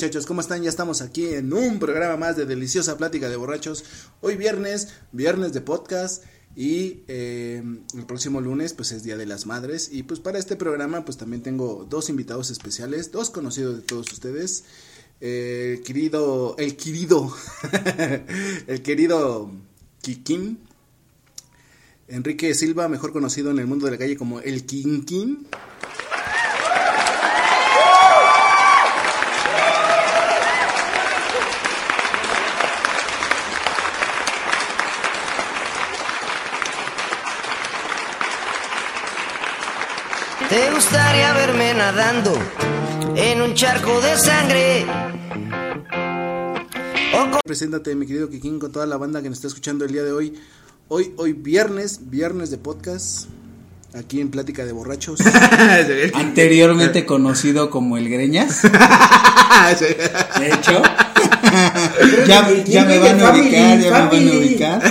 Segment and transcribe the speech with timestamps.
[0.00, 0.24] Muchachos?
[0.24, 0.62] ¿Cómo están?
[0.62, 3.84] Ya estamos aquí en un programa más de Deliciosa Plática de Borrachos.
[4.22, 6.24] Hoy viernes, viernes de podcast
[6.56, 7.62] y eh,
[7.94, 9.90] el próximo lunes pues es Día de las Madres.
[9.92, 14.10] Y pues para este programa pues también tengo dos invitados especiales, dos conocidos de todos
[14.10, 14.64] ustedes.
[15.20, 17.36] El querido, el querido,
[18.68, 19.50] el querido
[20.00, 20.60] Kikín.
[22.08, 25.46] Enrique Silva, mejor conocido en el mundo de la calle como el Kinkin.
[40.50, 42.32] ¿Te gustaría verme nadando
[43.14, 44.84] en un charco de sangre?
[47.12, 50.02] Con- Preséntate, mi querido Kikín, con toda la banda que nos está escuchando el día
[50.02, 50.34] de hoy.
[50.88, 53.26] Hoy, hoy viernes, viernes de podcast,
[53.94, 55.20] aquí en Plática de Borrachos.
[56.14, 58.62] Anteriormente conocido como el Greñas.
[58.62, 60.82] De hecho.
[62.26, 64.82] ya, ya me van a ubicar, ya me van a ubicar.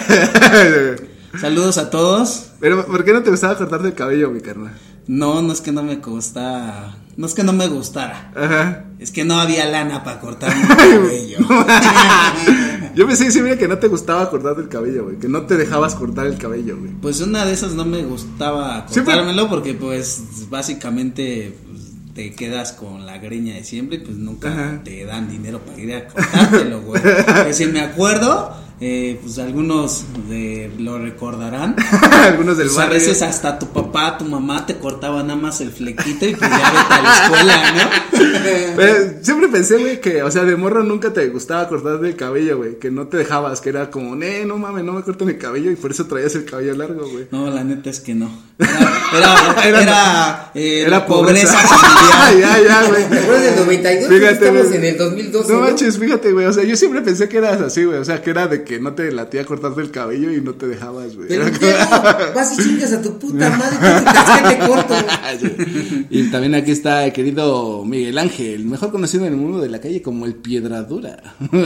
[1.37, 2.51] Saludos a todos.
[2.59, 4.73] Pero, ¿por qué no te gustaba cortarte el cabello, mi carnal?
[5.07, 6.95] No, no es que no me costara.
[7.17, 8.31] No es que no me gustara.
[8.35, 8.85] Ajá.
[8.99, 11.37] Es que no había lana para cortarme el cabello.
[12.95, 15.17] Yo pensé siempre que no te gustaba cortarte el cabello, güey.
[15.17, 16.91] Que no te dejabas cortar el cabello, güey.
[17.01, 23.05] Pues una de esas no me gustaba cortármelo porque pues básicamente pues, te quedas con
[23.05, 24.81] la greña de siempre y pues nunca Ajá.
[24.83, 27.01] te dan dinero para ir a cortártelo, güey.
[27.45, 31.75] Que si me acuerdo, eh, pues algunos de, lo recordarán.
[32.23, 32.93] Algunos del Pues a barrio.
[32.99, 36.57] veces hasta tu papá, tu mamá te cortaban nada más el flequito y pues ya
[36.57, 38.19] vete a la escuela, ¿no?
[38.75, 42.57] Pero siempre pensé, güey, que, o sea, de morro nunca te gustaba cortarte el cabello,
[42.57, 42.77] güey.
[42.79, 45.71] Que no te dejabas, que era como, eh, no mames, no me corten el cabello
[45.71, 47.27] y por eso traías el cabello largo, güey.
[47.31, 48.29] No, la neta es que no.
[49.11, 51.77] Era, era, era, eh, Era pobreza, pobreza.
[51.77, 52.59] familiar.
[52.61, 53.09] ya, ya, güey.
[53.09, 55.51] Después del 92, Fíjate, estamos en el 2012.
[55.51, 55.65] No ¿no?
[55.65, 56.45] manches, fíjate, güey.
[56.45, 57.97] O sea, yo siempre pensé que eras así, güey.
[57.97, 60.67] O sea, que era de que no te latía cortarte el cabello y no te
[60.67, 61.27] dejabas, güey.
[61.27, 61.45] Pero
[62.35, 64.93] vas y chingas a tu puta madre, ¿qué te crees que te corto?
[66.11, 69.81] Y también aquí está el querido Miguel Ángel, mejor conocido en el mundo de la
[69.81, 71.17] calle como el Piedradura.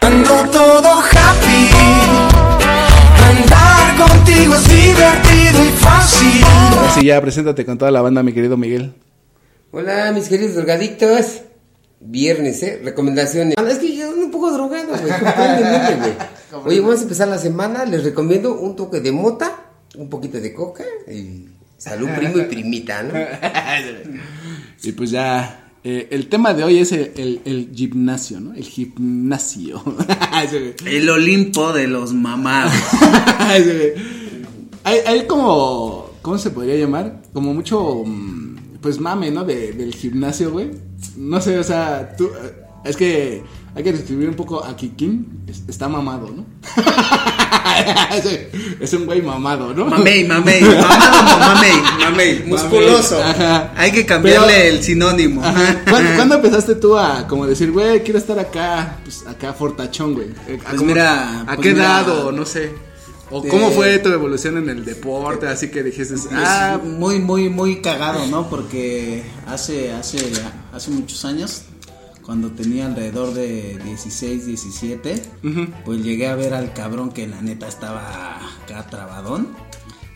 [0.00, 1.70] Ando todo happy.
[3.22, 4.75] Andar contigo es
[5.90, 6.42] fácil.
[6.88, 8.92] Así ya, preséntate con toda la banda, mi querido Miguel.
[9.70, 11.42] Hola, mis queridos drogadictos.
[12.00, 12.80] Viernes, ¿eh?
[12.84, 13.54] Recomendaciones.
[13.58, 15.12] Ah, Es que yo ando un poco drogado, güey.
[16.66, 17.84] Oye, vamos a empezar la semana.
[17.84, 19.64] Les recomiendo un toque de mota,
[19.96, 21.46] un poquito de coca y
[21.78, 23.12] salud primo y primita, ¿no?
[24.82, 28.54] Y pues ya, eh, el tema de hoy es el, el- el gimnasio, ¿no?
[28.54, 29.82] El gimnasio.
[30.84, 32.72] El Olimpo de los mamados.
[34.86, 37.20] Hay, hay como, ¿cómo se podría llamar?
[37.32, 39.44] Como mucho, mm, pues mame, ¿no?
[39.44, 40.70] De, del gimnasio, güey.
[41.16, 43.42] No sé, o sea, tú, eh, es que
[43.74, 45.42] hay que describir un poco a Kikín.
[45.48, 46.44] Es- Está mamado, ¿no?
[48.80, 49.86] es un güey mamado, ¿no?
[49.86, 51.72] Mamey, mamey, mamado, mamey,
[52.04, 53.22] mamey, musculoso.
[53.22, 53.72] Ajá.
[53.76, 55.42] Hay que cambiarle Pero- el sinónimo.
[55.44, 55.82] Ajá.
[55.88, 60.28] ¿Cuándo, cuándo empezaste tú a como decir, güey, quiero estar acá, pues acá fortachón, güey?
[60.48, 62.72] Eh, ¿a Pues cómo- mira, ¿a pues qué mira, edad o no sé?
[63.30, 65.48] ¿O de- cómo fue tu evolución en el deporte?
[65.48, 68.48] Así que dijiste, ah, Ah, muy, muy, muy cagado, ¿no?
[68.48, 70.18] Porque hace, hace,
[70.72, 71.62] hace muchos años,
[72.24, 75.22] cuando tenía alrededor de 16, 17,
[75.84, 79.48] pues llegué a ver al cabrón que la neta estaba acá trabadón.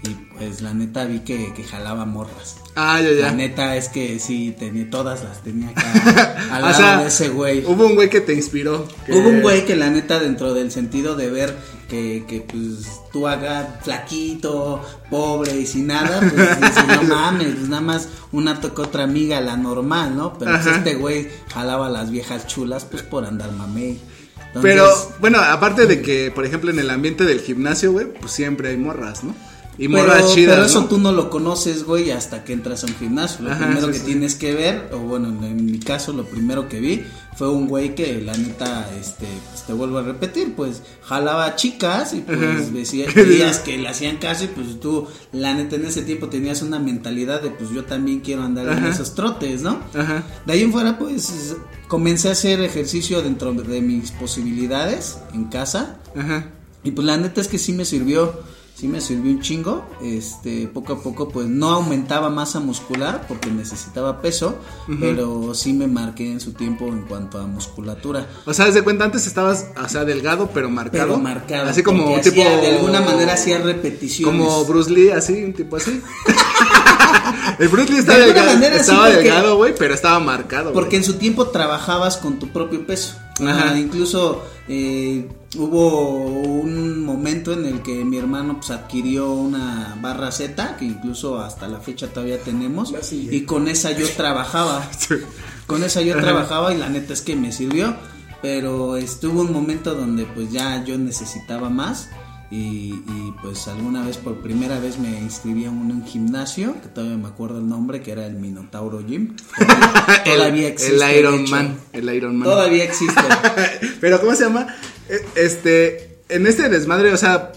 [0.03, 2.57] y pues la neta vi que, que jalaba morras.
[2.75, 3.33] Ah, ya, La ya.
[3.33, 7.29] neta es que sí, tenía, todas las tenía acá al O lado sea, de ese
[7.29, 7.65] güey.
[7.67, 8.89] Hubo un güey que te inspiró.
[9.05, 11.55] que- Hubo un güey que la neta dentro del sentido de ver
[11.91, 17.69] que, que pues tú hagas flaquito, pobre y sin nada, pues dices, no mames, pues
[17.69, 20.39] nada más una tocó otra amiga, la normal, ¿no?
[20.39, 24.01] Pero pues, este güey jalaba a las viejas chulas pues por andar mamey.
[24.47, 24.89] Entonces, Pero,
[25.21, 28.77] bueno, aparte de que, por ejemplo, en el ambiente del gimnasio, güey, pues siempre hay
[28.77, 29.35] morras, ¿no?
[29.81, 30.89] Y pero, morras chidas, pero eso ¿no?
[30.89, 33.47] tú no lo conoces, güey, hasta que entras a un gimnasio.
[33.47, 34.05] Lo Ajá, primero sí, que sí.
[34.05, 37.03] tienes que ver, o bueno, en, mi caso, lo primero que vi
[37.35, 42.13] fue un güey que la neta, este, pues te vuelvo a repetir, pues jalaba chicas
[42.13, 42.61] y pues Ajá.
[42.75, 46.61] decía, veías que le hacían caso y pues tú, la neta, en ese tiempo tenías
[46.61, 49.81] una mentalidad de pues yo también quiero andar en esos trotes, ¿no?
[49.95, 50.25] Ajá.
[50.45, 51.57] De ahí en fuera, pues
[51.89, 55.97] comencé a hacer ejercicio dentro de mis posibilidades en casa.
[56.15, 56.51] Ajá.
[56.85, 58.41] Y pues la neta es que sí me sirvió,
[58.81, 59.85] sí me sirvió un chingo.
[60.03, 64.57] Este, poco a poco pues no aumentaba masa muscular porque necesitaba peso,
[65.01, 68.27] pero sí me marqué en su tiempo en cuanto a musculatura.
[68.47, 71.09] O sea, desde cuenta antes estabas, o sea, delgado, pero marcado.
[71.09, 71.69] Pero marcado.
[71.69, 72.41] Así como tipo.
[72.41, 74.35] hacía- de alguna manera hacía repeticiones.
[74.41, 76.01] Como Bruce Lee, así, un tipo así.
[77.59, 80.21] El Bruce Lee De estaba alguna delgado, manera sí, estaba porque- delgado, güey, pero estaba
[80.21, 80.73] marcado.
[80.73, 83.17] Porque en su tiempo trabajabas con tu propio peso.
[83.47, 83.77] Ajá.
[83.79, 86.17] Incluso eh, hubo
[86.61, 86.80] un
[87.13, 91.81] momento en el que mi hermano pues adquirió una barra Z, que incluso hasta la
[91.81, 94.89] fecha todavía tenemos, y con esa yo trabajaba.
[95.67, 97.95] Con esa yo trabajaba y la neta es que me sirvió.
[98.43, 102.09] Pero estuvo un momento donde pues ya yo necesitaba más.
[102.51, 106.89] Y, y, pues alguna vez por primera vez me inscribí en un, un gimnasio, que
[106.89, 109.37] todavía me acuerdo el nombre, que era el Minotauro Gym.
[110.25, 110.97] Todavía, el, existe.
[110.97, 111.49] el Iron.
[111.49, 111.79] Man.
[111.93, 112.49] El Iron Man.
[112.49, 113.23] Todavía existe.
[114.01, 114.67] Pero, ¿cómo se llama?
[115.09, 117.53] Eh, Este, en este desmadre, o sea,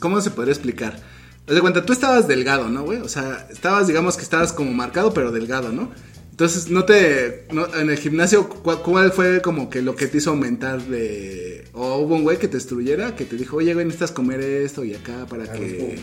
[0.00, 1.00] ¿cómo se podría explicar?
[1.48, 2.98] Haz de cuenta, tú estabas delgado, ¿no, güey?
[3.00, 5.90] O sea, estabas, digamos que estabas como marcado, pero delgado, ¿no?
[6.30, 7.46] Entonces, no te.
[7.52, 11.64] no- en el gimnasio, ¿cuál, cuál fue como que lo que te hizo aumentar de.
[11.72, 14.84] O hubo un güey que te destruyera, que te dijo, oye, güey, necesitas comer esto
[14.84, 15.98] y acá para que.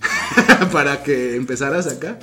[0.72, 2.18] para que empezaras acá.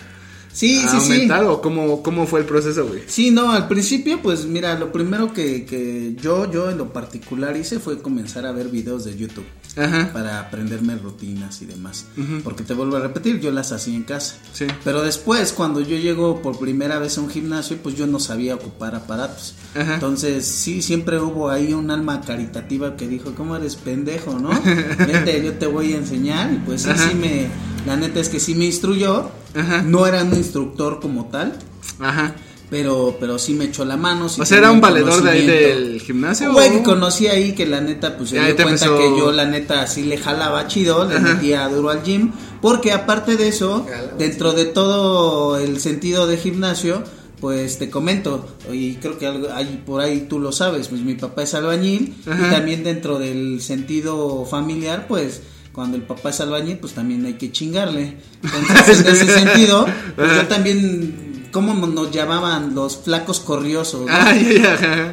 [0.52, 1.12] Sí, a sí, sí.
[1.14, 3.04] aumentar, o cómo, cómo fue el proceso, güey.
[3.08, 7.56] Sí, no, al principio, pues mira, lo primero que, que yo, yo en lo particular
[7.56, 9.46] hice fue comenzar a ver videos de YouTube
[9.78, 10.12] Ajá.
[10.12, 12.08] para aprenderme rutinas y demás.
[12.44, 14.36] Porque te vuelvo a repetir, yo las hacía en casa.
[14.54, 14.66] Sí.
[14.84, 18.56] Pero después, cuando yo llego por primera vez a un gimnasio, pues yo no sabía
[18.56, 19.56] ocupar aparatos.
[19.76, 19.96] Ajá.
[19.96, 24.50] Entonces, sí, siempre hubo ahí un alma caritativa que dijo, ¿cómo eres pendejo, no?
[25.08, 26.52] Vente, yo te voy a enseñar.
[26.52, 27.10] Y pues sí, Ajá.
[27.10, 27.48] sí me,
[27.86, 29.30] la neta es que sí me instruyó.
[29.56, 29.82] Ajá.
[29.82, 31.58] No era un instructor como tal.
[32.00, 32.36] Ajá.
[32.70, 34.30] Pero, pero sí me echó la mano.
[34.30, 36.50] sí O sea, era un valedor de ahí del gimnasio.
[36.50, 39.46] Un güey conocí ahí que la neta, pues se dio cuenta empezó- que yo la
[39.46, 41.34] neta sí le jalaba chido, le Ajá.
[41.34, 42.32] metía duro al gym.
[42.62, 47.04] Porque aparte de eso, Jalaba dentro de todo el sentido de gimnasio,
[47.42, 51.16] pues te comento, y creo que algo, ahí, por ahí tú lo sabes, pues mi
[51.16, 52.48] papá es albañil Ajá.
[52.48, 55.42] y también dentro del sentido familiar, pues
[55.74, 58.18] cuando el papá es albañil, pues también hay que chingarle.
[58.44, 59.86] Entonces, en ese sentido,
[60.16, 64.02] pues yo también, ¿cómo nos llamaban los flacos corriosos?
[64.02, 64.08] no?
[64.10, 64.34] Ah.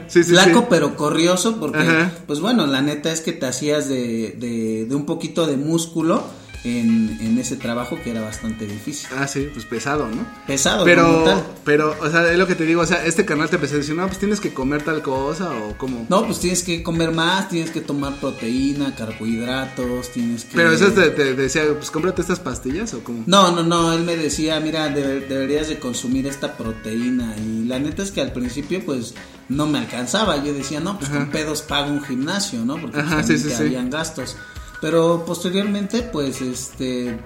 [0.08, 0.66] Sí, sí, Flaco sí.
[0.70, 2.12] pero corrioso porque Ajá.
[2.26, 6.22] pues bueno la neta es que te hacías de, de, de un poquito de músculo
[6.66, 10.26] en, en ese trabajo que era bastante difícil Ah, sí, pues pesado, ¿no?
[10.46, 11.44] pesado Pero, tal.
[11.64, 13.78] pero, o sea, es lo que te digo, o sea, este canal te empezó a
[13.78, 16.06] decir, no, pues tienes que comer tal cosa o cómo.
[16.08, 20.90] no pues tienes que comer más tienes que tomar proteína carbohidratos tienes que Pero eso
[20.92, 23.22] te, te decía, pues cómprate estas pastillas o cómo.
[23.26, 27.78] No, no, no, él me decía, mira, debe- deberías de consumir esta proteína y la
[27.78, 29.14] neta es que al principio pues
[29.48, 32.80] no me alcanzaba, yo decía, no, pues con pedos pago un gimnasio, ¿no?
[32.80, 33.62] Porque Ajá, pues, sí, sí, obviamente sí.
[33.62, 34.36] habían gastos.
[34.80, 37.18] Pero posteriormente pues este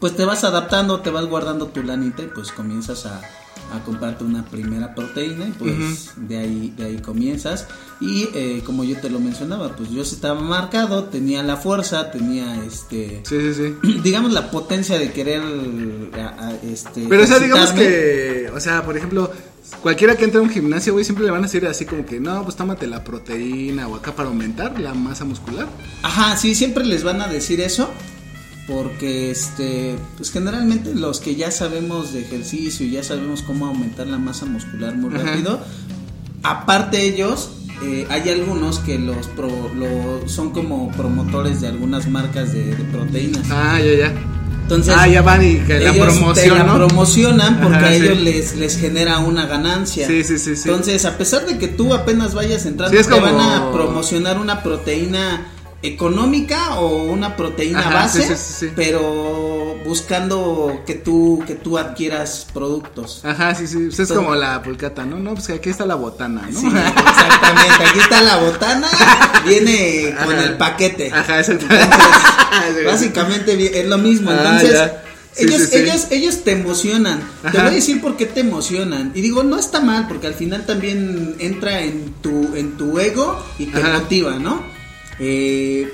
[0.00, 3.20] pues te vas adaptando, te vas guardando tu lanita y pues comienzas a,
[3.74, 7.66] a comprarte una primera proteína y pues de ahí de ahí comienzas.
[8.00, 12.62] Y eh, como yo te lo mencionaba pues yo estaba marcado tenía la fuerza tenía
[12.64, 14.00] este Sí, sí, sí.
[14.04, 15.42] digamos la potencia de querer
[16.14, 19.32] a- a, este Pero, o sea, digamos que, o sea, por ejemplo,
[19.82, 22.20] cualquiera que entre a un gimnasio, güey, siempre le van a decir así como que,
[22.20, 25.66] no, pues tómate la proteína o acá para aumentar la masa muscular.
[26.02, 27.90] ajá sí siempre les van a decir eso
[28.66, 34.06] porque este pues generalmente los que ya sabemos de ejercicio y ya sabemos cómo aumentar
[34.06, 35.24] la masa muscular muy Ajá.
[35.24, 35.60] rápido
[36.42, 37.50] aparte ellos
[37.82, 39.70] eh, hay algunos que los pro-
[40.26, 44.14] son como promotores de algunas marcas de, de proteínas Ah, ya, ya.
[44.68, 47.96] Entonces ah, ya van y que la promoción, la promocionan porque Ajá, a sí.
[47.96, 50.06] ellos les, les genera una ganancia.
[50.06, 50.68] Sí, sí, sí, sí.
[50.68, 54.38] Entonces, a pesar de que tú apenas vayas entrando, Sí, te como- van a promocionar
[54.38, 55.46] una proteína
[55.82, 58.72] económica o una proteína Ajá, base, sí, sí, sí, sí.
[58.74, 63.24] pero buscando que tú que tú adquieras productos.
[63.24, 63.86] Ajá, sí, sí.
[63.86, 65.18] Pues es como la pulcata, ¿no?
[65.18, 66.60] No, pues aquí está la botana, ¿no?
[66.60, 67.84] Sí, exactamente.
[67.84, 68.88] Aquí está la botana,
[69.46, 71.12] viene con el paquete.
[71.12, 71.84] Ajá, exactamente.
[71.84, 74.30] Entonces, básicamente es lo mismo.
[74.30, 74.90] Ah, Entonces.
[75.32, 77.20] Sí, ellos, ellos, ellos te emocionan.
[77.42, 79.12] Te voy a decir por qué te emocionan.
[79.14, 83.40] Y digo, no está mal, porque al final también entra en tu, en tu ego
[83.56, 84.77] y te motiva, ¿no?
[85.18, 85.92] Eh,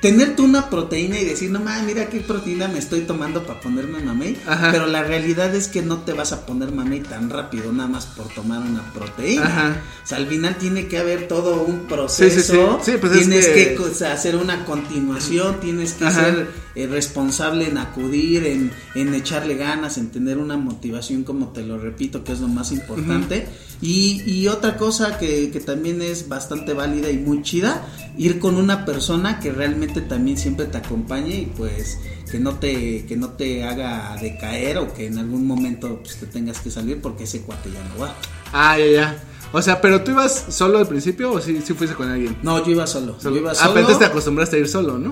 [0.00, 3.60] tener tú una proteína y decir, no mames, mira qué proteína me estoy tomando para
[3.60, 4.38] ponerme mamey.
[4.46, 4.70] Ajá.
[4.72, 8.06] Pero la realidad es que no te vas a poner mamey tan rápido, nada más
[8.06, 9.44] por tomar una proteína.
[9.46, 9.82] Ajá.
[10.02, 12.80] O sea, al final tiene que haber todo un proceso.
[12.82, 16.24] Sí, sí, pues es tienes que- hacer una continuación, tienes que Ajá.
[16.24, 21.62] ser eh, responsable en acudir, en, en echarle ganas, en tener una motivación, como te
[21.62, 23.46] lo repito, que es lo más importante.
[23.82, 27.86] y, y otra cosa que, que también es bastante válida y muy chida,
[28.18, 31.98] ir con una persona que realmente también siempre te acompañe y pues
[32.30, 36.26] que no te, que no te haga decaer o que en algún momento pues, te
[36.26, 38.14] tengas que salir porque ese cuate ya no va.
[38.52, 39.24] Ah, ya, ya.
[39.52, 42.36] O sea, pero tú ibas solo al principio o sí, sí fuiste con alguien?
[42.44, 43.16] No, yo iba solo.
[43.20, 43.34] Solo.
[43.34, 43.70] Yo iba Ah, solo.
[43.80, 45.10] entonces te acostumbraste a ir solo, ¿no?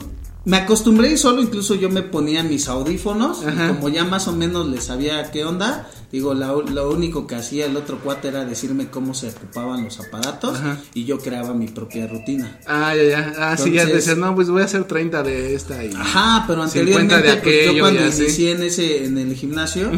[0.49, 4.33] Me acostumbré ir solo, incluso yo me ponía mis audífonos, y como ya más o
[4.33, 8.47] menos le sabía qué onda, digo, la- lo único que hacía el otro cuate era
[8.47, 10.79] decirme cómo se ocupaban los aparatos Ajá.
[10.95, 12.59] y yo creaba mi propia rutina.
[12.67, 13.33] Ah, ya, ya.
[13.37, 15.93] Ah, sí, ya Entonces- decías, no, pues voy a hacer 30 de esta y...
[15.95, 19.35] Ajá, pero 50 anteriormente, de pues, aquello yo cuando y inicié en ese, en el
[19.35, 19.91] gimnasio,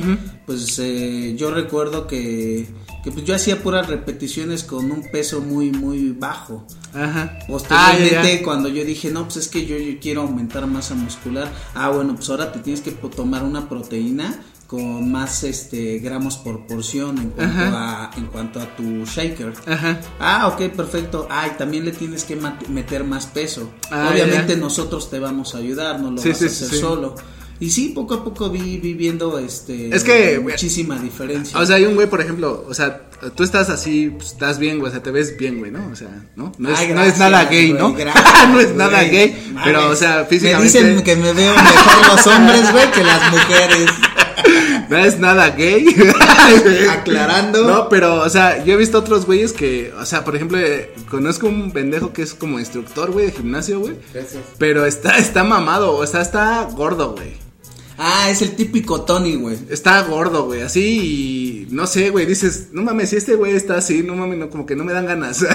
[0.46, 2.66] pues eh, yo recuerdo que,
[3.02, 6.64] que pues, yo hacía puras repeticiones con un peso muy, muy bajo.
[6.94, 7.38] Ajá.
[7.48, 8.42] Posteriormente, Ah, ya, ya.
[8.42, 11.50] cuando yo dije, no, pues es que yo, yo quiero aumentar masa muscular.
[11.74, 16.64] Ah, bueno, pues ahora te tienes que tomar una proteína con más este gramos por
[16.68, 18.04] porción en cuanto Ajá.
[18.14, 19.52] a en cuanto a tu shaker.
[19.66, 20.00] Ajá.
[20.20, 21.26] Ah, ok, perfecto.
[21.28, 22.36] Ah, y también le tienes que
[22.68, 23.68] meter más peso.
[23.90, 24.60] Ah, Obviamente ya.
[24.60, 26.78] nosotros te vamos a ayudar, no lo Sí, vas sí, a hacer sí.
[26.78, 27.16] solo.
[27.60, 31.58] Y sí, poco a poco vi, vi viendo este Es que, muchísima diferencia.
[31.58, 33.02] O sea, hay un güey, por ejemplo, o sea,
[33.34, 35.86] tú estás así, pues, estás bien, güey, o sea, te ves bien, güey, ¿no?
[35.92, 36.52] O sea, ¿no?
[36.56, 37.92] No es, Ay, no es nada gay, ¿no?
[37.94, 39.62] gracias, no es nada gay, Mames.
[39.64, 40.82] pero, o sea, Me físicamente...
[40.82, 43.90] dicen que me veo mejor los hombres, güey, que las mujeres.
[44.88, 45.86] No es nada gay.
[46.90, 47.62] Aclarando.
[47.64, 50.92] No, pero, o sea, yo he visto otros güeyes que, o sea, por ejemplo, eh,
[51.08, 53.94] conozco un pendejo que es como instructor, güey, de gimnasio, güey.
[54.58, 57.49] Pero está, está mamado, o sea, está gordo, güey.
[58.02, 59.58] Ah, es el típico Tony, güey.
[59.68, 63.76] Está gordo, güey, así y no sé, güey, dices, no mames, si este güey está
[63.76, 65.44] así, no mames, no, como que no me dan ganas.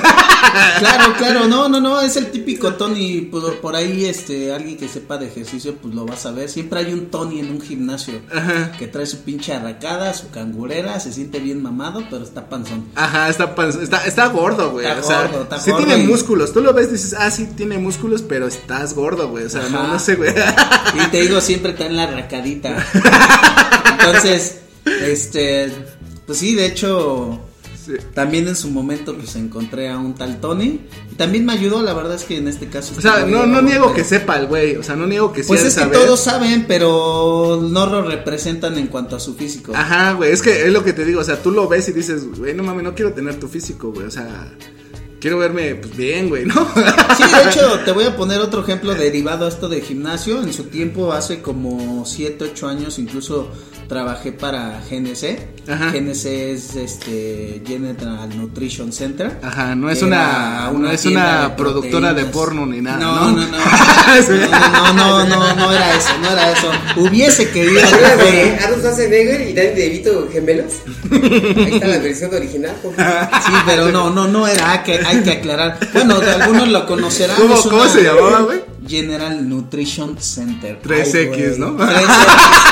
[0.80, 3.22] Claro, claro, no, no, no, es el típico Tony.
[3.22, 6.48] Por, por ahí, este, alguien que sepa de ejercicio, pues lo vas a ver.
[6.50, 8.72] Siempre hay un Tony en un gimnasio Ajá.
[8.78, 12.86] que trae su pinche arracada, su cangurera, se siente bien mamado, pero está panzón.
[12.96, 14.86] Ajá, está, panz- está, está gordo, güey.
[14.86, 16.54] Está o sea, gordo, está sí gordo tiene y- músculos.
[16.54, 19.46] Tú lo ves dices, ah, sí tiene músculos, pero estás gordo, güey.
[19.46, 19.88] O sea, no, Ajá.
[19.94, 20.32] no sé, güey.
[20.32, 22.08] Y te digo, siempre está en la
[24.00, 25.72] Entonces, este,
[26.26, 27.40] pues sí, de hecho,
[27.86, 27.94] Sí.
[28.16, 30.82] también en su momento, pues encontré a un tal Tony.
[31.12, 32.96] Y también me ayudó, la verdad es que en este caso.
[32.98, 34.76] O sea, no, no niego que sepa el güey.
[34.76, 36.00] O sea, no niego que sí Pues es que saber.
[36.00, 39.72] todos saben, pero no lo representan en cuanto a su físico.
[39.76, 40.32] Ajá, güey.
[40.32, 41.22] Es que es lo que te digo.
[41.22, 43.92] O sea, tú lo ves y dices, güey, no mames, no quiero tener tu físico,
[43.92, 44.08] güey.
[44.08, 44.52] O sea,
[45.26, 46.54] quiero verme pues, bien, güey, ¿no?
[47.18, 50.40] Sí, de hecho, te voy a poner otro ejemplo derivado a esto de gimnasio.
[50.44, 53.50] En su tiempo, hace como 7, 8 años, incluso
[53.88, 55.56] trabajé para GNC.
[55.68, 55.92] Ajá.
[55.92, 59.40] GNC es este General Nutrition Center.
[59.42, 63.32] Ajá, no es una, era no es una de productora de porno ni nada, No,
[63.32, 63.32] ¿no?
[63.32, 64.94] no, no.
[64.94, 66.72] No, no, no, no, no era eso, no era eso.
[66.98, 68.64] Hubiese querido que ¿Recuerdas de fuera.
[68.64, 70.74] Arnold Schwarzenegger y Danny DeVito gemelos?
[71.12, 72.76] Ahí está la versión original.
[72.82, 73.30] por favor.
[73.46, 75.80] Sí, pero no, no, no era, que, hay que aclarar.
[75.94, 77.36] Bueno, de algunos lo conocerán.
[77.38, 78.62] ¿Cómo- cómo se llamaba, güey?
[78.88, 80.80] General Nutrition Center.
[80.84, 81.56] 3X, Ay.
[81.58, 81.76] ¿no?
[81.76, 82.06] 3X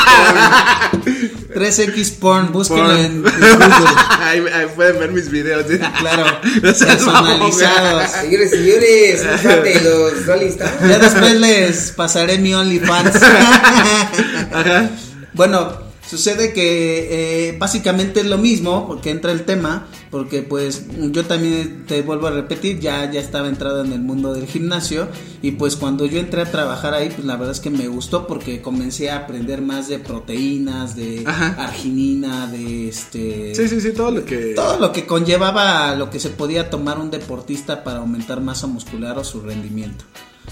[0.05, 1.53] Porn.
[1.55, 2.99] 3X Porn, búsquenlo Porn.
[2.99, 3.31] en, Google.
[4.21, 5.65] ahí, ahí pueden ver mis videos.
[5.67, 5.77] ¿sí?
[5.77, 6.25] Claro,
[6.61, 7.51] No mamón, güey.
[7.51, 8.11] personalizados.
[8.11, 10.51] Señores, señores, los Rolling.
[10.87, 13.15] Ya después les pasaré mi OnlyFans.
[14.53, 14.89] Ajá.
[15.33, 15.82] Bueno,
[16.13, 21.85] sucede que eh, básicamente es lo mismo, porque entra el tema, porque pues yo también
[21.87, 25.07] te vuelvo a repetir, ya, ya estaba entrado en el mundo del gimnasio
[25.41, 28.27] y pues cuando yo entré a trabajar ahí, pues la verdad es que me gustó
[28.27, 31.55] porque comencé a aprender más de proteínas, de Ajá.
[31.57, 33.55] arginina, de este...
[33.55, 34.53] Sí, sí, sí, todo lo que.
[34.53, 39.17] Todo lo que conllevaba lo que se podía tomar un deportista para aumentar masa muscular
[39.17, 40.05] o su rendimiento.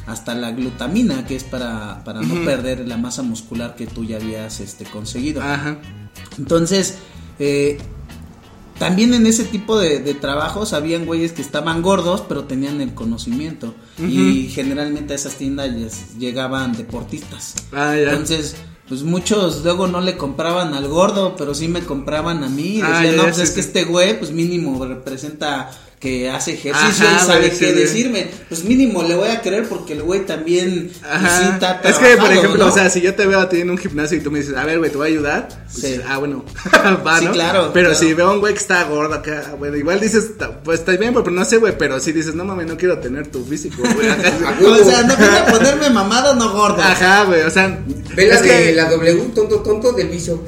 [0.07, 4.17] Hasta la glutamina, que es para, para no perder la masa muscular que tú ya
[4.17, 5.41] habías este, conseguido.
[5.41, 5.79] Ajá.
[6.37, 6.95] Entonces,
[7.39, 7.77] eh,
[8.81, 12.95] también en ese tipo de, de trabajos habían güeyes que estaban gordos, pero tenían el
[12.95, 13.75] conocimiento.
[13.99, 17.53] Y generalmente a esas tiendas llegaban deportistas.
[17.71, 18.09] Ah, ya.
[18.09, 18.55] Entonces,
[18.89, 22.81] pues muchos luego no le compraban al gordo, pero sí me compraban a mí.
[22.83, 23.55] Ah, decían, ya, no, pues sí, es sí.
[23.55, 25.69] que este güey, pues mínimo representa
[26.01, 28.27] que hace ejercicio Ajá, y sabe güey, qué decirme.
[28.49, 31.79] Pues mínimo le voy a creer porque el güey también Ajá.
[31.83, 32.71] es que, por ejemplo, ¿no?
[32.71, 34.57] o sea, si yo te veo a ti en un gimnasio y tú me dices,
[34.57, 35.47] a ver, güey, te voy a ayudar.
[35.47, 36.01] Pues, Sí.
[36.07, 36.43] Ah, bueno,
[37.07, 37.31] va, Sí, ¿no?
[37.33, 38.03] claro, Pero claro.
[38.03, 40.93] si veo a un güey que está gordo acá, bueno, igual dices, "Ta- pues está
[40.93, 43.83] bien, pero no sé, güey, pero si dices, no mames, no quiero tener tu físico,
[43.93, 44.09] güey.
[44.09, 44.31] acá".
[44.65, 46.81] O sea, no quiero ponerme mamado, no gordo.
[46.81, 47.79] Ajá, güey, o sea,
[48.15, 50.43] Ve la es de que, la W, tonto, tonto del vicio.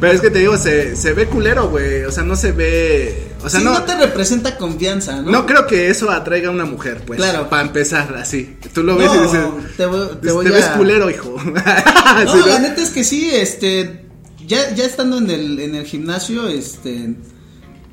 [0.00, 3.33] pero es que te digo, se, se ve culero, güey, o sea, no se ve,
[3.44, 5.30] o sea, sí, no, no, te representa confianza, ¿no?
[5.30, 7.48] no creo que eso atraiga a una mujer, pues, Claro.
[7.48, 9.40] para empezar, así, tú lo ves No, y dices,
[9.76, 11.36] te voy- te te, voy ves a- culero, hijo.
[11.44, 12.46] No, Sí, ¿no?
[12.46, 14.06] la neta es que sí, este,
[14.46, 17.14] ya, ya estando en el, en el gimnasio, este,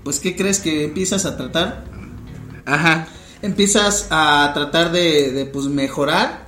[0.03, 1.85] pues, ¿qué crees que empiezas a tratar?
[2.65, 3.07] Ajá.
[3.41, 6.40] Empiezas a tratar de, de, pues, mejorar,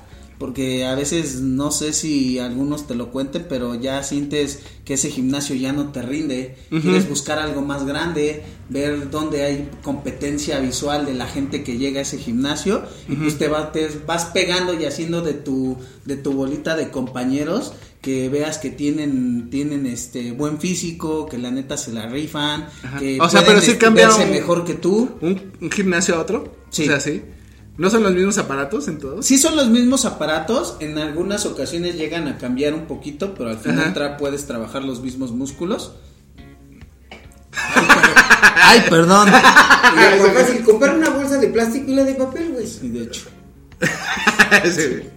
[0.43, 5.09] porque a veces no sé si algunos te lo cuenten, pero ya sientes que ese
[5.09, 11.05] gimnasio ya no te rinde, quieres buscar algo más grande, ver dónde hay competencia visual
[11.05, 14.73] de la gente que llega a ese gimnasio, y pues te, va- te vas pegando
[14.77, 17.71] y haciendo de tu, de tu bolita de compañeros
[18.01, 22.99] que veas que tienen tienen este buen físico, que la neta se la rifan, Ajá.
[22.99, 25.09] que O sea, pero sí este, cambia verse un- mejor que tú.
[25.21, 26.53] ¿Un, un gimnasio a otro?
[26.69, 26.83] Sí.
[26.83, 27.21] O sea, sí.
[27.77, 29.25] ¿No son los mismos aparatos en todos?
[29.25, 33.57] Sí son los mismos aparatos, en algunas ocasiones llegan a cambiar un poquito, pero al
[33.57, 35.93] final tra- puedes trabajar los mismos músculos.
[38.55, 39.27] Ay, perdón.
[39.95, 42.67] Mira, más fácil, comprar una bolsa de plástico y una de papel, güey.
[42.67, 43.21] Sí, de hecho.
[44.71, 45.09] Sí.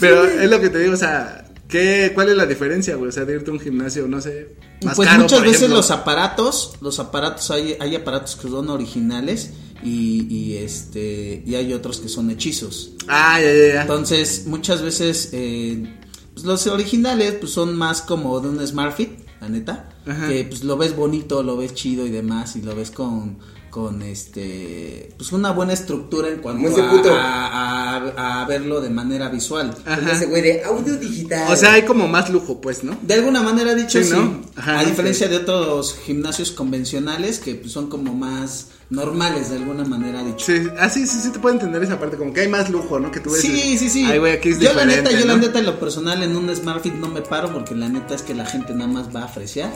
[0.00, 3.08] Pero es lo que te digo, o sea, ¿qué, ¿cuál es la diferencia, güey?
[3.08, 4.54] O sea, de irte a un gimnasio, no sé,
[4.84, 5.76] más pues caro, muchas por veces ejemplo.
[5.78, 9.52] los aparatos, los aparatos hay, hay aparatos que son originales
[9.82, 12.92] y, y, este y hay otros que son hechizos.
[13.08, 13.80] Ah, ya, ya, ya.
[13.82, 15.96] Entonces, muchas veces eh,
[16.34, 19.10] pues, los originales pues son más como de un Smart Fit,
[19.40, 20.28] la neta, Ajá.
[20.28, 23.38] que pues lo ves bonito, lo ves chido y demás y lo ves con
[23.70, 26.78] con este pues una buena estructura en cuanto
[27.16, 29.74] a, a, a- a verlo de manera visual.
[29.82, 31.50] Con ese güey de audio digital.
[31.50, 32.98] O sea, hay como más lujo, pues, ¿no?
[33.02, 34.42] De alguna manera dicho Sí, sí, ¿no?
[34.56, 39.84] Ajá, a diferencia de otros gimnasios convencionales que pues, son como más normales de alguna
[39.84, 40.46] manera dicho.
[40.46, 43.00] Sí, ah, sí, sí, sí, te puedo entender esa parte, como que hay más lujo,
[43.00, 43.10] ¿no?
[43.10, 43.40] Que tú ves.
[43.40, 44.04] Sí, sí, sí.
[44.08, 45.38] Ay, güey, aquí es yo la neta, yo la ¿no?
[45.40, 48.34] neta en lo personal en un Smartfit no me paro porque la neta es que
[48.34, 49.70] la gente nada más va a apreciar.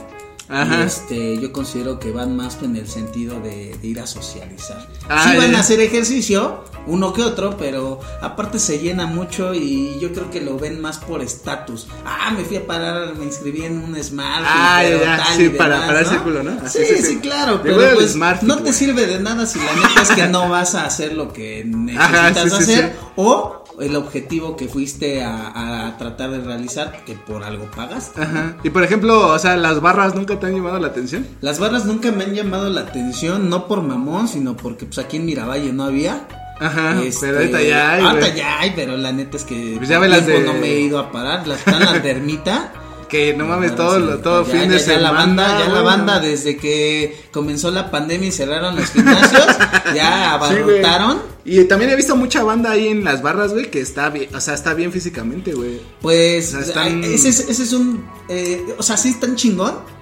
[0.49, 0.79] Ajá.
[0.79, 4.87] Y este, yo considero que van más en el sentido de, de ir a socializar.
[5.09, 5.57] Ah, sí van ya.
[5.57, 10.41] a hacer ejercicio, uno que otro, pero aparte se llena mucho y yo creo que
[10.41, 11.89] lo ven más por estatus.
[12.05, 14.47] Ah, me fui a parar, me inscribí en un Smartfit.
[14.49, 16.11] Ah, ya, ya, sí, para- demás, para el ¿no?
[16.13, 16.61] círculo, ¿no?
[16.65, 18.73] Así, Sí, sí, sí, claro, pero el pues Smartfit, no te güey.
[19.07, 22.15] Sirve de nada si la neta es que no vas a hacer lo que necesitas
[22.15, 23.07] Ajá, sí, sí, hacer sí.
[23.17, 28.13] o el objetivo que fuiste a, a tratar de realizar que por algo pagas.
[28.17, 28.57] Ajá.
[28.65, 31.27] Y por ejemplo, o sea, las barras nunca te han llamado la atención.
[31.43, 35.19] Las barras nunca me han llamado la atención, no por mamón, sino porque pues aquí
[35.19, 36.27] en Miravalle no había.
[36.59, 39.91] Ajá, Este, pero ahorita ya hay, Ahorita ya hay, pero la neta es que Pues
[39.91, 41.47] ya las de- no me he ido a parar.
[41.47, 42.73] Las están las de ermita.
[43.09, 45.03] Que no mames, Ahora todo, sí, todo ya- fin ya- de ya semana.
[45.03, 49.47] la banda, ya la banda desde que comenzó la pandemia y cerraron los gimnasios,
[49.95, 51.23] ya Sí, abarrotaron.
[51.45, 54.41] y también he visto mucha banda ahí en las barras, güey, que está bien, o
[54.41, 55.81] sea, está bien físicamente, güey.
[56.03, 59.95] Pues O sea, están- ese, es, ese es un, eh, o sea, sí están chingón.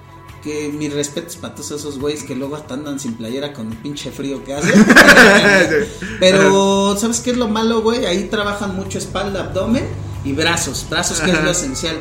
[0.43, 3.77] Que mis respetos para todos esos güeyes que luego hasta andan sin playera con el
[3.79, 4.85] pinche frío que hacen.
[6.19, 8.05] Pero, ¿sabes qué es lo malo, güey?
[8.05, 9.85] Ahí trabajan mucho espalda, abdomen
[10.23, 10.85] y brazos.
[10.87, 11.95] Brazos que es lo esencial.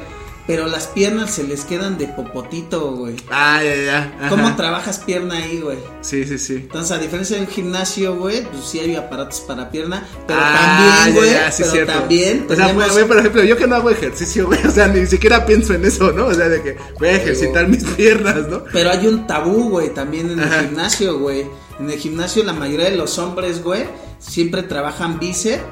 [0.47, 3.17] Pero las piernas se les quedan de popotito, güey.
[3.31, 4.15] Ah, ya, ya.
[4.21, 4.29] ajá.
[4.29, 5.79] ¿Cómo trabajas pierna ahí, güey?
[6.03, 6.55] Sí, sí, sí.
[6.57, 11.15] Entonces, a diferencia del gimnasio, güey, pues sí hay aparatos para pierna, pero Ah, también,
[11.17, 11.93] güey, sí, pero cierto.
[11.95, 14.87] también O sea, tenemos- güey, por ejemplo, yo que no hago ejercicio, güey, o sea,
[14.89, 16.27] ni siquiera pienso en eso, ¿no?
[16.27, 18.65] O sea, de que voy a ejercitar mis piernas, ¿no?
[18.71, 20.61] Pero hay un tabú, güey, también en Ajá.
[20.61, 21.47] el gimnasio, güey.
[21.81, 23.85] En el gimnasio la mayoría de los hombres, güey,
[24.19, 25.63] siempre trabajan bíceps,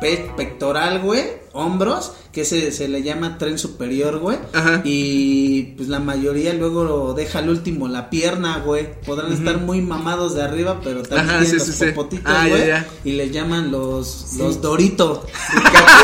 [0.00, 4.38] pe- pectoral, güey, hombros, que se, se le llama tren superior, güey.
[4.52, 4.80] Ajá.
[4.84, 8.88] Y pues la mayoría luego lo deja al último la pierna, güey.
[9.04, 11.90] Podrán estar muy mamados de arriba, pero también Ajá, tienen sí, los sí, sí.
[11.92, 12.66] popotitos, Ah, ya, güey.
[12.68, 12.86] ya.
[13.04, 15.24] Y le llaman los, los Dorito.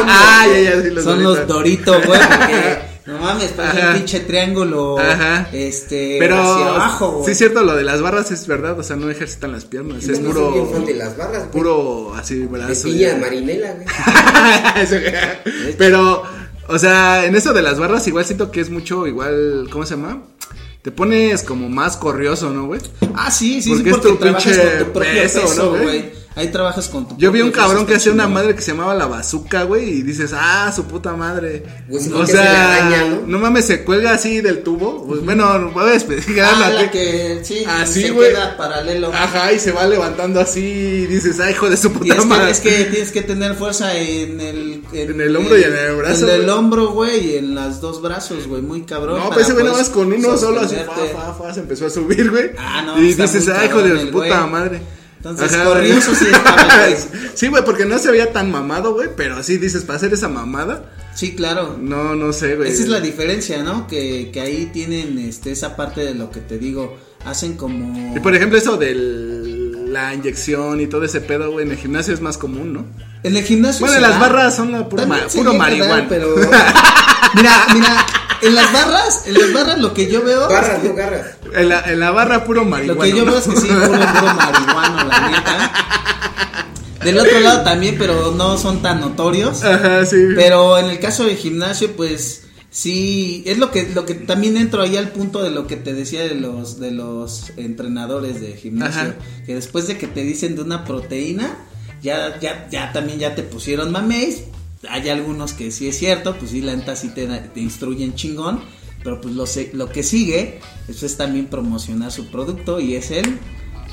[0.07, 1.39] ah, ya, ya, sí, los Son Doritos.
[1.39, 3.91] los Dorito, güey, porque no mames, parece Ajá.
[3.91, 5.49] un pinche triángulo Ajá.
[5.53, 7.25] este Pero hacia abajo, güey.
[7.27, 10.05] sí es cierto, lo de las barras es verdad, o sea, no ejercitan las piernas,
[10.09, 11.51] es no puro de las barras, güey.
[11.53, 12.85] puro así De brazo.
[12.85, 13.87] piña de marinela, güey.
[15.79, 16.23] Pero,
[16.69, 19.97] o sea, en eso de las barras igual siento que es mucho igual, ¿cómo se
[19.97, 20.23] llama?
[20.83, 22.79] te pones como más corrioso, ¿no, güey?
[23.15, 25.73] Ah, sí, sí, Porque sí, es porque tu trabajas pinche con tu propio peso, peso,
[25.77, 26.13] ¿no, güey?
[26.37, 28.93] Ahí trabajas con tu Yo vi un cabrón que hacía una madre que se llamaba
[28.95, 31.63] la bazooka, güey, y dices, ah, su puta madre.
[31.89, 33.23] Pues sí, o se sea, araña, ¿no?
[33.27, 33.39] ¿no?
[33.39, 35.07] mames, se cuelga así del tubo.
[35.07, 36.91] Pues, Bueno, voy a especificarlo Ah, la aquí.
[36.99, 38.31] que sí, Así, se güey.
[38.31, 39.13] queda paralelo.
[39.15, 42.27] Ajá, y se va levantando así y dices, ay, hijo de su puta es que,
[42.27, 42.51] madre.
[42.51, 44.83] es que tienes que tener fuerza en el...
[44.93, 48.03] En el hombro y en el brazo, En el hombro, güey, y en los dos
[48.03, 49.21] brazos, güey, muy cabrón.
[49.21, 51.15] No, pues ese güey nada pues, más con uno solo así, fa, sostenerte.
[51.17, 52.51] fa, fa, se empezó a subir, güey.
[52.59, 54.81] Ah, no, y dices, ay, hijo de su puta madre.
[55.25, 56.87] Entonces, Ajá, sí estaba,
[57.35, 60.29] sí, güey, porque no se veía tan mamado, güey, pero sí dices, para hacer esa
[60.29, 61.79] mamada, Sí, claro.
[61.81, 62.71] no, no sé, güey.
[62.71, 63.87] Esa es la diferencia, ¿no?
[63.87, 66.99] Que, que ahí tienen este, esa parte de lo que te digo.
[67.25, 68.15] Hacen como...
[68.15, 68.95] Y por ejemplo, eso de
[69.89, 72.85] la inyección y todo ese pedo, güey, en el gimnasio es más común, ¿no?
[73.23, 73.87] En el gimnasio.
[73.87, 74.19] Bueno, las da.
[74.19, 76.07] barras son la pura ma- puro marihuana.
[76.09, 76.35] Pero.
[77.35, 78.07] mira, mira.
[78.43, 80.49] En las barras, en las barras lo que yo veo.
[80.49, 81.27] Que- no garras.
[81.55, 83.03] En la, en la barra puro Lo marihuana.
[83.05, 83.31] que yo ¿no?
[83.33, 85.73] veo es que sí, puro, puro marihuano, la neta.
[87.05, 89.63] Del otro lado también, pero no son tan notorios.
[89.63, 90.17] Ajá, sí.
[90.35, 94.83] Pero en el caso del gimnasio, pues sí, es lo que lo que también entro
[94.83, 99.03] ahí al punto de lo que te decía de los de los entrenadores de gimnasio,
[99.03, 99.15] Ajá.
[99.47, 101.57] que después de que te dicen de una proteína,
[102.03, 104.45] ya ya ya también ya te pusieron mameis.
[104.89, 108.61] Hay algunos que sí es cierto, pues sí la neta sí te, te instruyen chingón,
[109.03, 109.45] pero pues lo
[109.75, 113.39] lo que sigue eso es también promocionar su producto y es el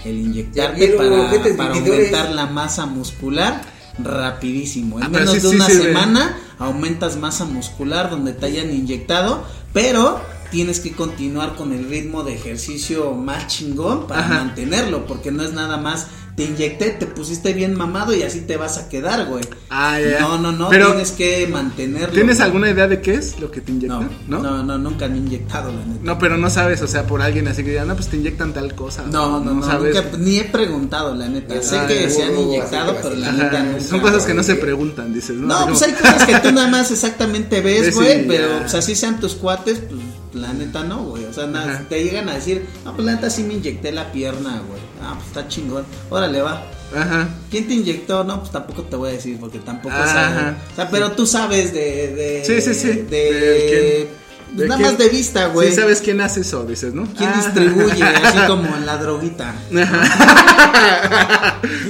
[0.06, 3.62] el inyectarte para, aumentar la masa muscular
[4.00, 4.98] rapidísimo.
[4.98, 9.46] En Ah, menos sí, de sí una semana aumentas masa muscular donde te hayan inyectado,
[9.74, 14.34] pero tienes que continuar con el ritmo de ejercicio más chingón para Ajá.
[14.44, 18.56] mantenerlo, porque no es nada más te inyecté, te pusiste bien mamado y así te
[18.56, 19.44] vas a quedar, güey.
[19.70, 20.22] Ah, ya.
[20.22, 22.14] No, no, no, Pero, tienes que mantenerlo.
[22.16, 22.46] ¿Tienes güey.
[22.46, 24.10] alguna idea de qué es lo que te inyectan?
[24.30, 24.64] no, ¿No?
[24.64, 26.00] no, nunca me he inyectado, la neta.
[26.04, 28.54] No, pero no sabes, o sea, por alguien así que digan, no, pues te inyectan
[28.54, 29.04] tal cosa.
[29.12, 29.94] No, no, no, sabes.
[29.94, 31.62] nunca, ni he preguntado, la neta.
[31.62, 33.82] Sé Ah, que se han inyectado, pero la neta Ajá, nunca.
[33.82, 35.48] son cosas que no se preguntan, dices, ¿no?
[35.48, 38.96] No, pues hay cosas que tú nada más exactamente ves, güey, y pero pues así
[38.96, 40.00] sean tus cuates, pues
[40.34, 41.26] la neta no, güey.
[41.26, 41.86] O sea, nada, Ajá.
[41.90, 44.82] te llegan a decir, no, pues la neta sí me inyecté la pierna, güey.
[45.04, 45.86] Ah, pues está chingón.
[46.10, 46.64] Órale, va.
[46.96, 47.30] Ajá.
[47.50, 48.24] ¿Quién te inyectó?
[48.24, 50.08] No, pues tampoco te voy a decir porque tampoco Ajá.
[50.08, 50.56] sabes.
[50.74, 52.14] O sea, pero tú sabes de.
[52.16, 52.88] de Sí, sí, sí.
[52.88, 53.08] De.
[53.10, 54.10] ¿De
[54.58, 54.90] pues ¿De nada quién?
[54.90, 55.70] más de vista, güey.
[55.70, 57.08] Sí, sabes quién hace eso, dices, ¿no?
[57.18, 57.42] ¿Quién Ah.
[57.42, 58.04] distribuye?
[58.24, 59.56] Así como en la droguita.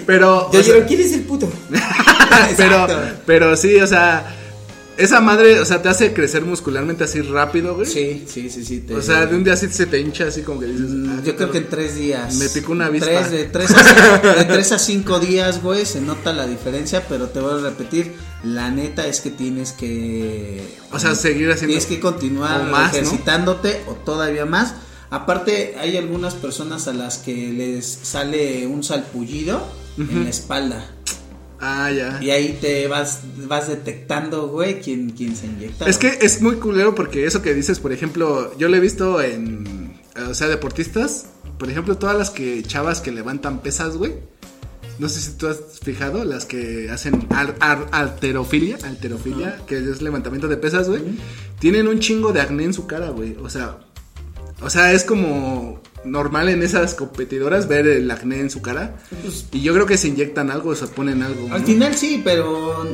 [0.06, 1.50] pero, Ya o sea, oyeron, ¿quién es el puto?
[2.58, 2.88] pero,
[3.26, 4.24] pero sí, o sea,
[5.04, 7.88] esa madre, o sea, te hace crecer muscularmente así rápido, güey.
[7.88, 8.80] Sí, sí, sí, sí.
[8.80, 10.90] te- O sea, de un día así se te hincha así como que dices.
[10.90, 12.36] Mm, ah, Yo creo que en tres días.
[12.36, 13.08] Me picó una avispa.
[13.08, 17.28] Tres, de, tres a, de tres a cinco días, güey, se nota la diferencia, pero
[17.30, 20.62] te voy a repetir, la neta es que tienes que...
[20.92, 21.68] O sea, seguir haciendo.
[21.78, 24.74] Tienes que continuar ejercitándote o todavía más.
[25.10, 29.62] Aparte, hay algunas personas a las que les sale un salpullido
[29.98, 30.86] en la espalda.
[31.62, 32.20] Ah, ya.
[32.22, 35.86] Y ahí te vas, vas detectando, güey, quién, quién se inyecta.
[35.88, 39.22] Es que es muy culero porque eso que dices, por ejemplo, yo lo he visto
[39.22, 41.28] en, eh, o sea, deportistas,
[41.60, 44.14] por ejemplo, todas las que chavas que levantan pesas, güey.
[44.98, 50.02] No sé si tú has fijado, las que hacen ar- ar- alterofilia, alterofilia, que es
[50.02, 51.02] levantamiento de pesas, güey.
[51.60, 53.36] Tienen un chingo de acné en su cara, güey.
[53.42, 53.78] O sea,
[54.62, 58.96] o sea, es como normal en esas competidoras ver el acné en su cara.
[59.52, 61.48] Y yo creo que se inyectan algo se ponen algo.
[61.54, 61.68] Al ¿no?
[61.68, 62.88] final sí, pero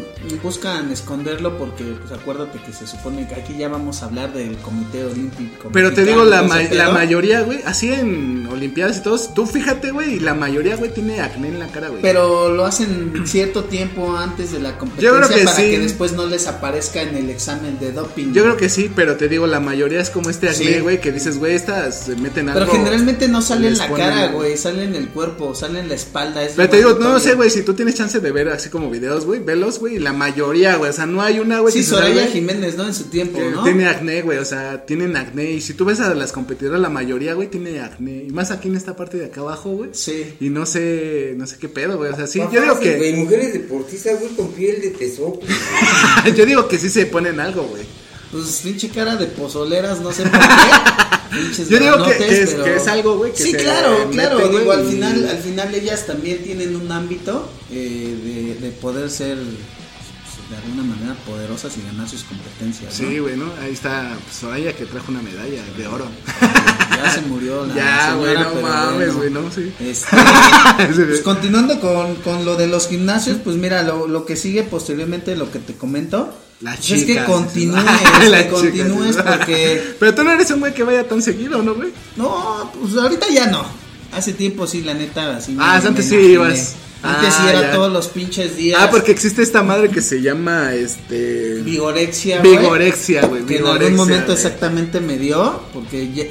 [0.43, 4.58] buscan esconderlo porque, pues acuérdate que se supone que aquí ya vamos a hablar del
[4.58, 5.70] Comité Olímpico.
[5.72, 9.91] Pero te digo, la, ma- la mayoría, güey, así en Olimpiadas y todos, tú fíjate,
[9.91, 12.02] güey, la mayoría, güey, tiene acné en la cara, güey.
[12.02, 15.72] Pero lo hacen cierto tiempo antes de la competencia Yo creo que para sí.
[15.72, 18.34] que después no les aparezca en el examen de doping.
[18.34, 20.80] Yo creo que sí, pero te digo, la mayoría es como este acné, Sí.
[20.80, 22.60] güey, que dices, güey, estas se meten algo.
[22.72, 25.90] Pero generalmente no sale en la ponen- cara, güey, sale en el cuerpo, sale en
[25.90, 26.44] la espalda.
[26.44, 28.70] Es lo Pero te digo, no, sé, güey, si tú tienes chance de ver así
[28.70, 31.84] como videos, güey, velos, güey, la mayoría, güey, o sea, no hay una, güey, Sí,
[31.84, 32.86] Soraya Jiménez, ¿no?
[32.86, 33.64] En su tiempo, que ¿no?
[33.64, 35.52] Tiene acné, güey, o sea, tienen acné.
[35.52, 38.26] Y si tú ves a las competidoras, la mayoría, güey, tiene acné.
[38.28, 39.90] Y más aquí en esta parte de acá abajo, güey.
[39.94, 40.36] Sí.
[40.40, 42.12] Y no sé, no sé qué pedo, güey.
[42.12, 42.98] O sea, sí, yo digo fácil, que.
[42.98, 45.40] Güey, mujeres deportistas, güey, con piel de tesoro.
[46.36, 47.84] yo digo que sí se ponen algo, güey.
[48.32, 50.46] Pues pinche cara de pozoleras, no sé por qué.
[51.30, 54.10] Pinches Yo digo que- que es- pero- que es algo, güey, que Sí, se claro,
[54.12, 54.48] claro.
[54.50, 59.38] digo, al final, al final ellas también tienen un ámbito eh, de, de poder ser
[59.38, 63.00] pues, de alguna manera poderosas y ganar sus competencias.
[63.02, 63.10] ¿no?
[63.10, 63.46] Sí, güey, ¿no?
[63.62, 66.06] Ahí está pues, Soraya que trajo una medalla de oro.
[66.98, 69.13] Ya se murió la Ya, güey, no mames, bueno.
[69.18, 69.72] güey, no, sí.
[69.80, 70.08] Este,
[71.06, 75.36] pues continuando con, con lo de los gimnasios, pues mira, lo, lo que sigue posteriormente,
[75.36, 77.26] lo que te comento, Las Pues es que chicas.
[77.26, 77.84] continúes,
[78.30, 79.38] Las que continúes chicas.
[79.38, 81.89] porque- Pero tú no eres un güey que vaya tan seguido, ¿no, güey?
[82.15, 83.63] No, pues ahorita ya no.
[84.12, 85.56] Hace tiempo sí, la neta, así.
[85.60, 86.76] Ah, me antes sí ibas.
[87.04, 87.72] Antes sí Ah, era ya.
[87.74, 88.80] todos los pinches días.
[88.82, 91.62] Ah, porque existe esta madre que se llama, este...
[91.63, 92.41] Vigorexia.
[92.41, 93.46] Vigorexia, güey.
[93.46, 96.24] Que en algún momento exactamente me dio, porque ya-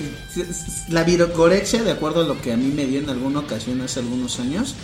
[0.88, 4.00] la vigorexia, de acuerdo a lo que a mí me dio en alguna ocasión hace
[4.00, 4.74] algunos años,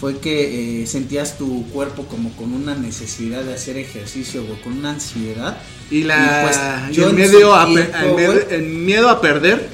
[0.00, 4.78] fue que eh, sentías tu cuerpo como con una necesidad de hacer ejercicio o con
[4.78, 5.58] una ansiedad.
[5.90, 6.16] Y la...
[6.16, 9.68] Y, pues, y el miedo, a, tiempo, el miedo- güey, el miedo a perder.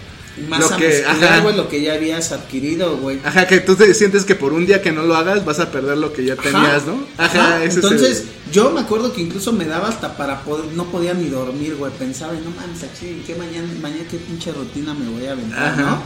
[0.48, 3.20] Masa lo que, ajá, güey, lo que ya habías adquirido, güey.
[3.22, 5.70] ajá, que tú te sientes que por un día que no lo hagas vas a
[5.70, 7.06] perder lo que ya tenías, ¿no?
[7.18, 10.72] Ajá, ese es entonces el- yo me acuerdo que incluso me daba hasta para poder,
[10.74, 14.92] no podía ni dormir, güey, pensaba, no mames, aquí, ¿qué mañana, mañana qué pinche rutina
[14.92, 15.82] me voy a aventar, Ajá.
[15.82, 16.02] no?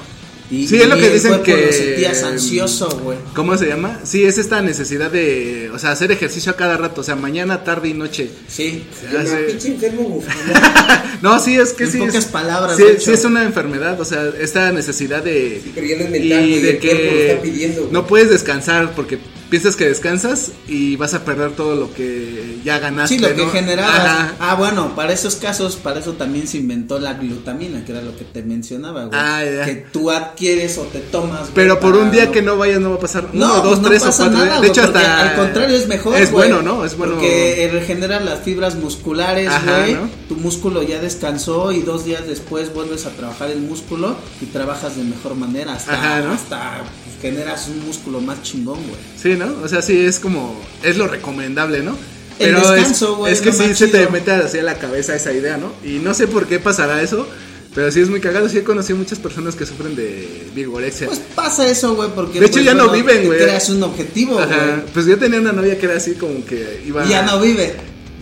[0.50, 3.18] Y, Sí, es lo que dicen que- lo sentías ansioso, güey.
[3.34, 4.00] ¿Cómo se llama?
[4.04, 7.64] Sí, es esta necesidad de, o sea, hacer ejercicio a cada rato, o sea, mañana,
[7.64, 8.30] tarde y noche.
[8.48, 8.84] Sí.
[9.26, 9.36] Sé.
[9.46, 10.22] pinche enfermo.
[11.20, 11.98] No, sí, es que En sí.
[11.98, 15.60] pocas es, palabras, Sí, de sí es una enfermedad, o sea, esta necesidad de...
[15.64, 18.92] Sí, pero ya no es mental, y de lo que está pidiendo, no puedes descansar
[18.94, 19.18] porque
[19.50, 23.16] piensas que descansas y vas a perder todo lo que ya ganaste.
[23.16, 24.32] Sí, lo que generabas.
[24.38, 28.16] Ah, bueno, para esos casos, para eso también se inventó la glutamina, que era lo
[28.16, 29.18] que te mencionaba, güey.
[29.20, 29.64] Ah, ya.
[29.64, 32.90] Que tú adquieres o te tomas, güey, Pero por un día que no vayas no
[32.90, 34.44] va a pasar No, uno, dos, pues no tres o pasa cuatro.
[34.44, 36.16] nada, de hecho, hasta al contrario es mejor.
[36.16, 36.84] Es güey, bueno, ¿no?
[36.84, 37.14] Es bueno.
[37.14, 39.94] Porque eh, regenera las fibras musculares, Ajá, güey.
[39.94, 40.08] ¿no?
[40.28, 44.96] Tu músculo ya descansó y dos días después vuelves a trabajar el músculo y trabajas
[44.96, 45.72] de mejor manera.
[45.72, 46.32] Hasta, Ajá, ¿no?
[46.32, 49.00] hasta pues, generas un músculo más chingón, güey.
[49.20, 49.46] Sí, ¿no?
[49.64, 51.92] O sea, sí es como es lo recomendable, ¿no?
[52.38, 55.56] El Pero descanso, es, es que sí se te mete hacia la cabeza esa idea,
[55.56, 55.72] ¿no?
[55.82, 57.26] Y no sé por qué pasará eso,
[57.74, 58.48] pero sí es muy cagado.
[58.48, 61.06] Sí he conocido muchas personas que sufren de vigorexia.
[61.06, 63.38] Pues pasa eso, güey, porque De hecho, pues, ya no viven, güey.
[63.40, 64.48] creas un objetivo, güey.
[64.92, 67.74] Pues yo tenía una novia que era así como que iba ya no vive.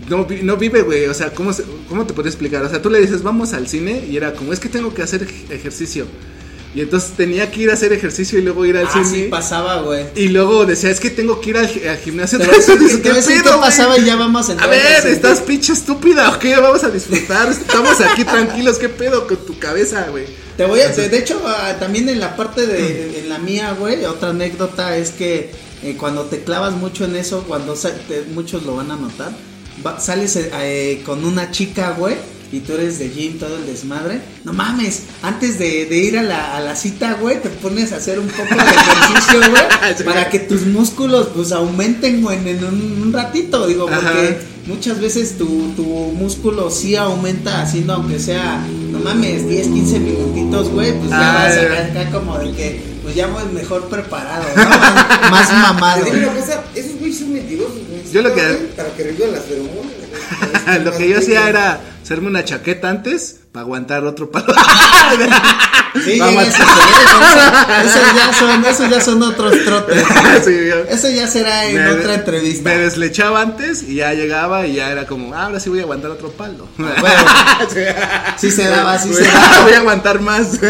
[0.08, 1.06] No, no vive, güey.
[1.06, 2.62] O sea, ¿cómo, se- ¿cómo te puedo explicar?
[2.64, 5.02] O sea, tú le dices, vamos al cine y era como, es que tengo que
[5.02, 6.06] hacer ej- ejercicio.
[6.74, 9.04] Y entonces tenía que ir a hacer ejercicio y luego ir al Ah, cine.
[9.08, 10.04] sí pasaba, güey.
[10.14, 12.38] y luego decía, es que tengo que ir al, al gimnasio.
[12.38, 16.38] A decir qué pedo, pasaba y ya vamos a A ver, estás pinche estúpida, ¿o
[16.38, 16.54] qué?
[16.56, 17.48] Vamos a disfrutar.
[17.50, 20.26] Estamos aquí tranquilos, ¿qué pedo con tu cabeza, güey?
[20.58, 23.74] Te voy a, de, de hecho, ah, también en la parte de, en la mía,
[23.78, 25.50] güey, otra anécdota es que
[25.82, 29.32] eh, cuando te clavas mucho en eso, cuando te- muchos lo van a notar,
[29.84, 32.16] va- sales eh, con una chica, güey,
[32.52, 36.22] y tú eres de gym, todo el desmadre, no mames, antes de, de ir a
[36.22, 39.62] la, a la cita, güey, te pones a hacer un poco de ejercicio, güey,
[39.96, 40.04] Sí.
[40.04, 44.36] para que tus músculos, pues, aumenten, güey, en un, un ratito, digo, porque Ajá.
[44.66, 50.68] muchas veces tu, tu músculo sí aumenta haciendo aunque sea, no mames, 10, 15 minutitos,
[50.70, 51.62] güey, pues ya Ah, vas ya.
[51.62, 54.64] acá, acá como de que, pues ya voy mejor preparado, ¿no?
[54.64, 56.04] Más, más mamado.
[56.04, 58.02] Digo una cosa, esos güeyes son mentirosos, güey.
[58.12, 59.92] Yo lo que- Güey, Para que revivan las feromonas.
[60.84, 64.46] Lo que yo hacía era hacerme una chaqueta antes para aguantar otro palo.
[66.04, 66.28] Sí, esos
[68.14, 70.04] ya son, esos ya son otros trotes.
[70.44, 70.52] Sí,
[70.90, 72.68] Eso ya será en me- otra entrevista.
[72.68, 75.84] Me deslechaba antes y ya llegaba y ya era como, ah, ahora sí voy a
[75.84, 76.68] aguantar otro palo.
[78.36, 79.62] Sí se daba, sí se daba.
[79.62, 80.60] Voy a aguantar más.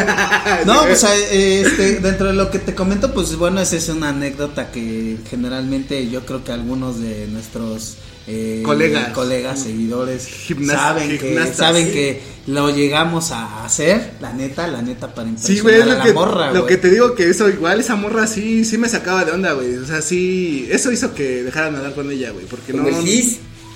[0.65, 4.11] No, pues eh, este, dentro de lo que te comento, pues bueno, esa es una
[4.11, 7.97] anécdota que generalmente yo creo que algunos de nuestros
[8.29, 9.11] eh, Colegas.
[9.13, 15.15] colegas, seguidores Gimnas- saben que saben que lo llegamos a hacer, la neta, la neta
[15.15, 16.67] para Sí, impresionar güey, es a lo la que, morra, lo güey.
[16.75, 19.77] que te digo que eso igual, esa morra sí, sí me sacaba de onda, güey.
[19.77, 22.47] O sea, sí, eso hizo que dejara de nadar con ella, güey.
[22.47, 22.85] Porque no,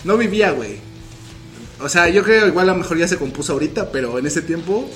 [0.04, 0.76] no vivía, güey.
[1.80, 4.42] O sea, yo creo igual a lo mejor ya se compuso ahorita, pero en ese
[4.42, 4.88] tiempo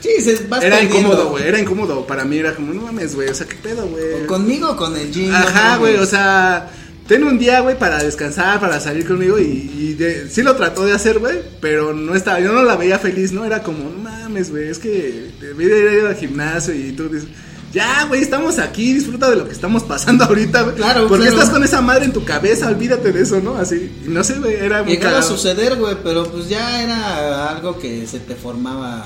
[0.00, 1.46] Sí, se vas era incómodo, güey.
[1.46, 2.06] Era incómodo.
[2.06, 3.28] Para mí era como, no mames, güey.
[3.28, 4.24] O sea, qué pedo, güey.
[4.26, 5.30] Conmigo o con el gym.
[5.34, 6.70] Ajá, güey, o sea,
[7.10, 10.84] ten un día, güey, para descansar, para salir conmigo y, y de- sí lo trató
[10.84, 13.44] de hacer, güey, pero no estaba, yo no la veía feliz, ¿no?
[13.44, 17.28] Era como, no mames, güey, es que debí de ir al gimnasio y tú dices,
[17.72, 20.76] ya, güey, estamos aquí, disfruta de lo que estamos pasando ahorita, güey.
[20.76, 21.38] Claro, Porque claro.
[21.40, 23.56] estás con esa madre en tu cabeza, olvídate de eso, ¿no?
[23.56, 27.76] Así, no sé, güey, era muy Llegaba a suceder, güey, pero pues ya era algo
[27.76, 29.04] que se te formaba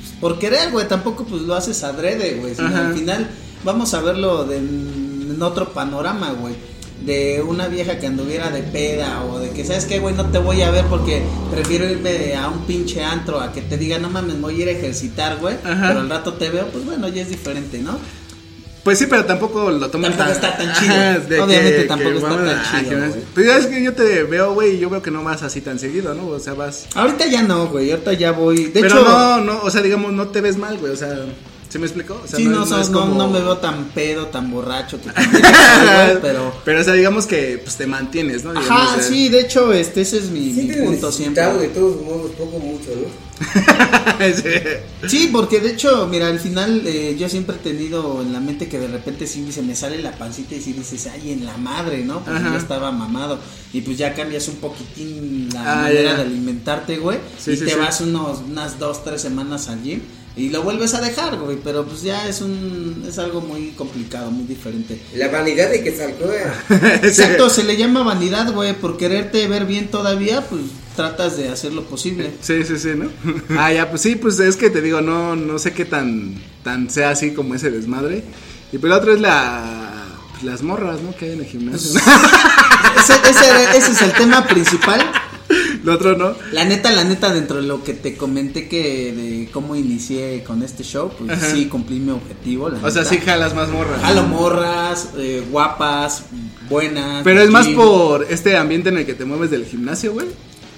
[0.00, 0.88] pues, por querer, güey.
[0.88, 2.54] Tampoco pues lo haces adrede, güey.
[2.58, 3.30] Al final
[3.62, 6.54] vamos a verlo de, en otro panorama, güey.
[7.08, 10.14] De una vieja que anduviera de peda o de que, ¿sabes qué, güey?
[10.14, 13.78] No te voy a ver porque prefiero irme a un pinche antro a que te
[13.78, 15.56] diga, no mames, voy a ir a ejercitar, güey.
[15.62, 17.98] Pero al rato te veo, pues bueno, ya es diferente, ¿no?
[18.84, 20.72] Pues sí, pero tampoco lo toman Tampoco está tan
[21.28, 21.44] chido.
[21.44, 23.20] Obviamente tampoco está vamos tan chido, güey.
[23.34, 25.62] Pues ya es que yo te veo, güey, y yo veo que no vas así
[25.62, 26.26] tan seguido, ¿no?
[26.26, 26.88] O sea, vas...
[26.94, 27.90] Ahorita ya no, güey.
[27.90, 28.64] Ahorita ya voy.
[28.64, 31.16] De pero hecho, no, no, o sea, digamos, no te ves mal, güey, o sea...
[31.68, 32.18] ¿Se me explicó?
[32.24, 34.98] O sea, sí, no, no, es no, como- no me veo tan pedo, tan borracho,
[35.02, 35.10] que
[36.22, 36.54] pero...
[36.64, 38.52] Pero, o sea, digamos que pues te mantienes, ¿no?
[38.54, 41.44] Digamos, Ajá, o sea, sí, de hecho, este, ese es mi, mi Siempre punto siempre.
[41.44, 43.28] de todos modos, poco mucho, ¿no?
[44.34, 45.08] sí.
[45.08, 48.68] Sí, porque de hecho, mira, al final eh, yo siempre he tenido en la mente
[48.68, 51.56] que de repente sí se me sale la pancita y sí dices, ay, en la
[51.58, 52.20] madre, ¿no?
[52.24, 52.50] Pues Ajá.
[52.52, 53.38] ya estaba mamado.
[53.72, 56.16] Y pues ya cambias un poquitín la Ah, manera ya.
[56.16, 57.18] de alimentarte, güey.
[57.38, 57.78] Sí, y sí, te sí.
[57.78, 60.00] vas unos, unas dos, tres semanas al gym.
[60.38, 64.30] Y lo vuelves a dejar, güey, pero pues ya es un es algo muy complicado,
[64.30, 65.00] muy diferente.
[65.14, 66.30] La vanidad de que saltó.
[67.02, 70.62] Exacto, se le llama vanidad, güey, por quererte ver bien todavía, pues
[70.94, 72.32] tratas de hacer lo posible.
[72.40, 73.10] Sí, sí, sí, ¿no?
[73.58, 76.88] Ah, ya, pues sí, pues es que te digo, no, no sé qué tan, tan
[76.88, 78.22] sea así como ese desmadre.
[78.72, 81.16] Y pero la otra es la, pues, las morras, ¿no?
[81.16, 81.98] Que hay en el gimnasio.
[82.98, 85.00] Ese, ese- ese es el tema principal.
[85.88, 86.34] Lo otro, ¿no?
[86.52, 90.62] La neta, la neta, dentro de lo que te comenté que de cómo inicié con
[90.62, 91.50] este show, pues Ajá.
[91.50, 92.68] sí cumplí mi objetivo.
[92.68, 94.00] La O sea, sí jalas más morras.
[94.02, 96.24] Jalo morras, eh, guapas,
[96.68, 97.22] buenas.
[97.24, 97.76] Pero es más gym.
[97.76, 100.26] por este ambiente en el que te mueves del gimnasio, güey.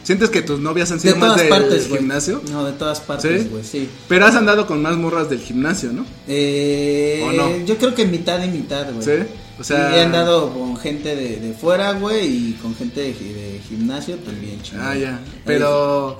[0.02, 2.42] ¿Sientes que tus novias han De sido más todas del partes, gimnasio?
[2.50, 3.48] No, de todas partes, ¿Sí?
[3.50, 3.88] güey, sí.
[4.08, 6.06] Pero has andado con más morras del gimnasio, ¿no?
[6.26, 7.64] Eh, ¿O no?
[7.66, 9.04] Yo creo que mitad y mitad, güey.
[9.04, 9.24] ¿Sí?
[9.58, 13.10] O sea- Y he andado con gente de, de fuera, güey, y con gente de,
[13.14, 14.86] gi- de gimnasio también, chingón.
[14.86, 15.20] Ah, ya.
[15.44, 16.18] Pero...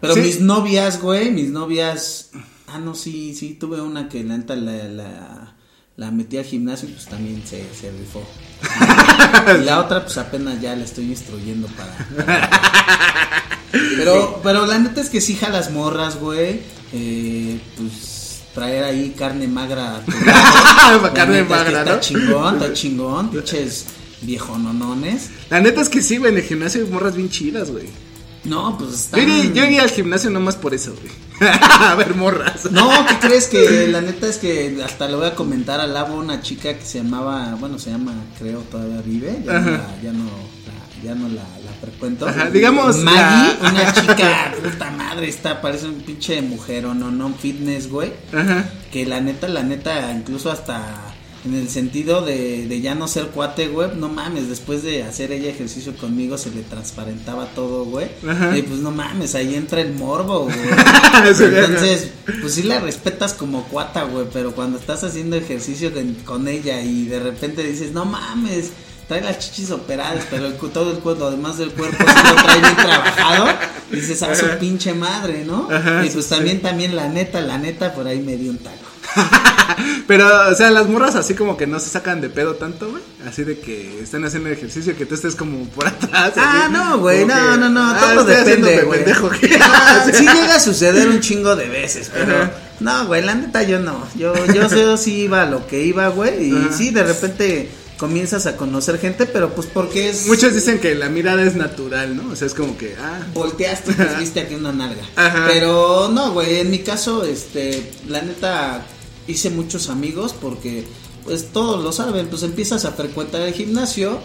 [0.00, 0.20] Pero Sí.
[0.20, 2.30] mis novias, güey, mis novias.
[2.68, 5.54] Ah, no, sí, sí, tuve una que la neta la, la,
[5.96, 8.22] la metí al gimnasio y pues también se, se rifó.
[9.58, 12.60] y la otra, pues apenas ya la estoy instruyendo para.
[13.96, 16.60] Pero, pero la neta es que sí jalas morras, güey.
[16.92, 20.02] Eh, pues traer ahí carne magra.
[21.14, 22.00] Carne magra, Está ¿no?
[22.00, 23.30] chingón, está chingón.
[23.30, 23.86] Pinches
[24.26, 25.30] viejononones.
[25.50, 27.86] La neta es que sí, güey, en el gimnasio hay morras bien chidas, güey.
[28.44, 29.20] No, pues Yo están.
[29.22, 31.12] iría, yo iría al gimnasio nomás por eso, güey.
[31.80, 32.70] a ver morras.
[32.70, 36.14] No, ¿qué crees que la neta es que hasta le voy a comentar al Labo
[36.16, 40.12] una chica que se llamaba, bueno, se llama, creo, todavía vive, ya no, la, ya
[40.12, 40.46] no, la-
[41.04, 42.26] ya no la, la frecuento.
[42.26, 47.10] Ajá, digamos, Maggie, la- una chica, puta madre, está, parece un pinche mujer o no,
[47.10, 48.64] no, fitness, güey, Ajá.
[48.92, 51.05] que la neta, la neta, incluso hasta
[51.46, 55.32] en el sentido de, de ya no ser cuate, güey, no mames, después de hacer
[55.32, 58.08] ella ejercicio conmigo se le transparentaba todo, güey,
[58.58, 60.56] y pues no mames, ahí entra el morbo, güey.
[61.24, 66.48] Entonces, pues sí la respetas como cuata, güey, pero cuando estás haciendo ejercicio de- con
[66.48, 68.70] ella y de repente dices, no mames,
[69.08, 72.60] trae las chichis operadas, pero el, todo el cuerpo, además del cuerpo, sí lo trae
[72.60, 73.46] bien trabajado,
[73.90, 75.68] dices, a su pinche madre, ¿no?
[75.70, 78.58] Ajá, y sí, pues también, también la neta, la neta, por ahí me dio un
[78.58, 78.86] taco.
[80.06, 83.02] Pero, o sea, las morras así como que no se sacan de pedo tanto, güey.
[83.26, 86.32] Así de que están haendo ejercicio y que tú estés como por atrás.
[86.36, 89.04] Ah, así, no, güey, no, que, no, no, ah, todo depende, güey.
[89.04, 89.30] pendejo.
[89.60, 92.52] Ah, sí llega a suceder un chingo de veces, pero Ajá.
[92.80, 94.06] no, güey, la neta yo no.
[94.16, 96.72] Yo yo sé sí iba a lo que iba, güey, y Ajá.
[96.72, 101.08] sí de repente comienzas a conocer gente, pero pues porque es Muchos dicen que la
[101.08, 102.30] mirada es natural, ¿no?
[102.32, 105.02] O sea, es como que, ah, volteaste y pues viste aquí una nalga.
[105.16, 105.48] Ajá.
[105.52, 108.86] Pero no, güey, en mi caso este la neta
[109.26, 110.84] hice muchos amigos porque
[111.24, 114.20] pues todos lo saben, pues empiezas a frecuentar el gimnasio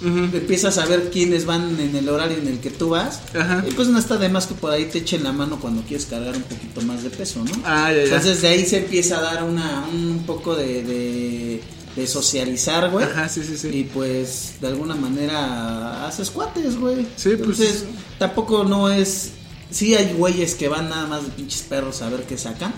[0.00, 0.36] ujú.
[0.36, 3.20] empiezas a ver quiénes van en el horario en el que tú vas.
[3.34, 3.64] Ajá.
[3.68, 6.06] Y pues no está de más que por ahí te echen la mano cuando quieres
[6.06, 7.52] cargar un poquito más de peso, ¿no?
[7.64, 8.04] Ah, ya, ya.
[8.04, 11.60] Entonces de ahí se empieza a dar una, un poco de, de,
[11.96, 13.04] de socializar, güey.
[13.04, 13.68] Ajá, sí, sí, sí.
[13.68, 17.06] Y pues de alguna manera haces cuates, güey.
[17.16, 17.40] Sí, pues.
[17.40, 17.84] Entonces
[18.18, 19.32] tampoco no es...
[19.70, 22.72] Sí hay güeyes que van nada más de pinches perros a ver qué sacan.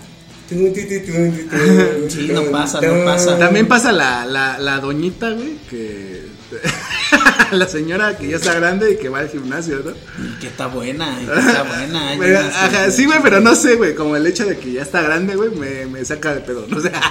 [0.49, 3.37] Sí, no pasa, no pasa.
[3.37, 6.25] También pasa la, la, la doñita, güey, que...
[7.51, 9.91] la señora que ya está grande y que va al gimnasio, ¿no?
[10.23, 12.15] Y que está buena, y que está buena.
[12.17, 15.01] Pero, ajá, sí, güey, pero no sé, güey, como el hecho de que ya está
[15.01, 16.91] grande, güey, me, me saca de pedo, no sé.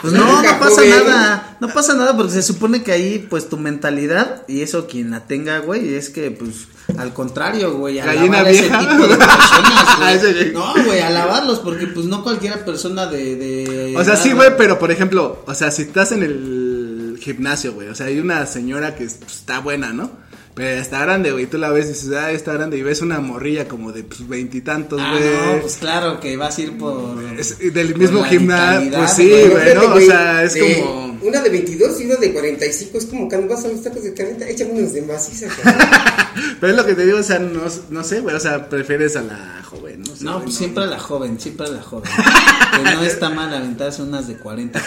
[0.00, 3.56] Pues no, no pasa nada, no pasa nada porque se supone que ahí pues tu
[3.56, 8.50] mentalidad y eso quien la tenga, güey, es que pues al contrario, güey, alabar a
[8.50, 10.52] ese tipo de personas, güey.
[10.52, 13.36] No, güey, alabarlos porque pues no cualquiera persona de...
[13.36, 17.74] de O sea, sí, güey, pero por ejemplo, o sea, si estás en el gimnasio,
[17.74, 20.10] güey, o sea, hay una señora que pues, está buena, ¿no?
[20.58, 23.20] Pero está grande, güey, tú la ves y dices, ah, está grande, y ves una
[23.20, 25.54] morrilla como de pues veintitantos, Ah, güey.
[25.56, 27.22] no, pues claro que vas a ir por...
[27.38, 29.74] Es del mismo gimnasio, pues sí, güey.
[29.74, 29.94] ¿no?
[29.94, 31.07] O sea, es de- como...
[31.22, 34.14] Una de 22 y una de 45 es como cuando vas a los tacos de
[34.14, 35.48] carnita, échame unos de maciza.
[36.60, 39.16] Pero es lo que te digo, o sea, no, no sé, güey, o sea, prefieres
[39.16, 40.12] a la joven, ¿no?
[40.20, 42.10] No, pues siempre a la joven, siempre a la joven.
[42.76, 44.80] que no está mal aventarse unas de 40.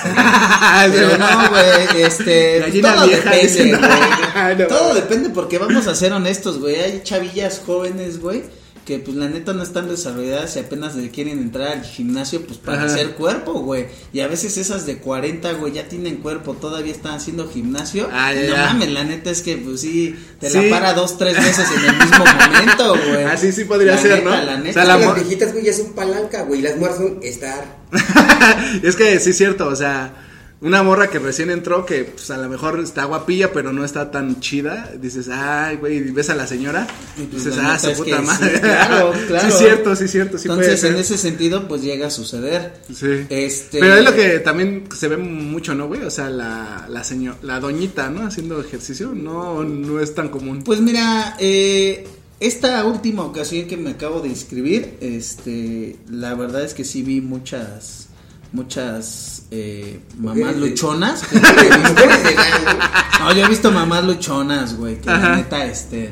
[0.92, 2.60] Pero no, güey, este.
[2.60, 4.58] Gallina todo vieja, depende, güey.
[4.58, 4.68] No.
[4.68, 6.76] Todo depende porque vamos a ser honestos, güey.
[6.76, 8.44] Hay chavillas jóvenes, güey,
[8.86, 12.58] que pues la neta no están desarrolladas y apenas le quieren entrar al gimnasio pues
[12.58, 12.94] para Ajá.
[12.94, 13.86] hacer cuerpo, güey.
[14.12, 18.10] Y a veces esas de 40, güey, ya tienen cuerpo, todavía están haciendo gimnasio.
[18.12, 18.66] Ah, ya, no ya.
[18.66, 20.58] mames, la neta es que pues sí, te Sí.
[20.70, 23.24] la para dos, tres veces en el mismo momento, güey.
[23.26, 24.44] Así sí podría La ser, neta, ¿no?
[24.46, 24.74] La O neta.
[24.74, 26.60] sea, la las viejitas, güey, ya son palanca, güey.
[26.60, 27.78] y Las mujeres son estar.
[28.84, 30.21] es que sí es cierto, o sea,
[30.62, 34.12] una morra que recién entró, que pues a lo mejor está guapilla, pero no está
[34.12, 36.86] tan chida, dices, ay, güey, ves a la señora,
[37.18, 38.54] Y pues, dices, ah, su puta madre.
[38.56, 39.52] sí, claro, claro.
[39.52, 40.92] Sí cierto, sí es cierto, sí puede Entonces, ser.
[40.94, 42.74] en ese sentido, pues llega a suceder.
[42.94, 43.26] Sí.
[43.30, 46.04] Este- Pero es lo que también se ve mucho, ¿no, güey?
[46.04, 48.28] O sea, la, la señor, la doñita, ¿no?
[48.28, 50.62] Haciendo ejercicio, no, no es tan común.
[50.64, 52.08] Pues mira, eh,
[52.40, 57.20] esta última ocasión que me acabo de inscribir, este, la verdad es que sí vi
[57.20, 58.10] muchas,
[58.52, 61.24] muchas eh, mamás luchonas.
[61.32, 62.80] Edad,
[63.20, 65.30] no, yo he visto mamás luchonas, güey, que Ajá.
[65.30, 66.12] la neta, este,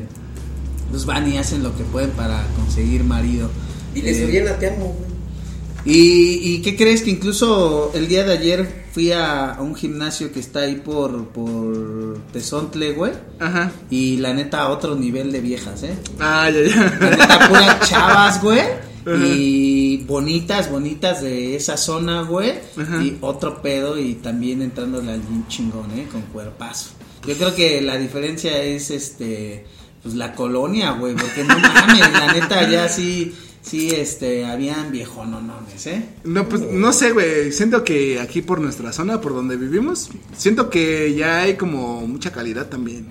[0.92, 3.50] pues van y hacen lo que pueden para conseguir marido.
[3.96, 5.10] Y les Eh, Oriana, te amo, güey.
[5.98, 10.32] y, y qué crees que incluso el día de ayer fui a, a un gimnasio
[10.32, 13.14] que está ahí por, por Tezontle, güey.
[13.40, 13.72] Ajá.
[13.90, 15.94] Y la neta, otro nivel de viejas, ¿eh?
[16.20, 16.98] Ah, ya, ya.
[17.00, 18.62] La neta, puras chavas, güey.
[19.18, 22.54] Y bonitas, bonitas de esa zona, güey.
[22.78, 23.02] Ajá.
[23.04, 26.08] Y otro pedo y también entrándole al gym chingón, ¿eh?
[26.12, 26.92] Con cuerpazo.
[27.28, 29.66] Yo creo que la diferencia es, este,
[30.04, 31.16] pues la colonia, güey.
[31.16, 36.04] Porque no mames, la neta, ya sí, sí, este, habían viejononones, ¿eh?
[36.24, 37.52] No, pues no sé, güey.
[37.52, 42.32] Siento que aquí por nuestra zona, por donde vivimos, siento que ya hay como mucha
[42.32, 43.08] calidad también.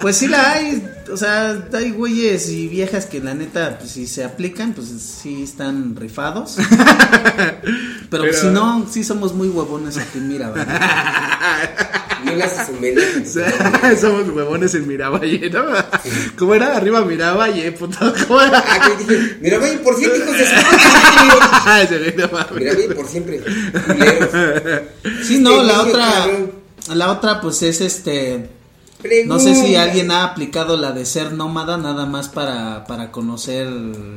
[0.00, 0.82] Pues sí la hay,
[1.12, 5.42] o sea, hay güeyes y viejas que la neta, pues si se aplican, pues sí
[5.42, 6.56] están rifados.
[8.10, 10.80] Pero, pues, Pero- si no, sí somos muy huevones aquí, mira, ¿verdad?
[12.24, 13.02] No le haces un medio.
[13.22, 15.64] O sea, Somos huevones en Miravalle, ¿no?
[16.36, 16.74] ¿Cómo era?
[16.76, 17.98] Arriba Miravalle, puto.
[18.26, 18.64] ¿Cómo era?
[18.66, 21.84] Ah, que dije, mira, güey, por siempre, hijos de su puta madre.
[21.84, 22.52] Ese güey, no mames.
[22.56, 23.40] Mira, güey, por siempre.
[25.22, 26.26] Sí, no, la otra,
[26.94, 28.48] la otra pues es este,
[29.26, 33.68] no sé si alguien ha aplicado la de ser nómada nada más para, para conocer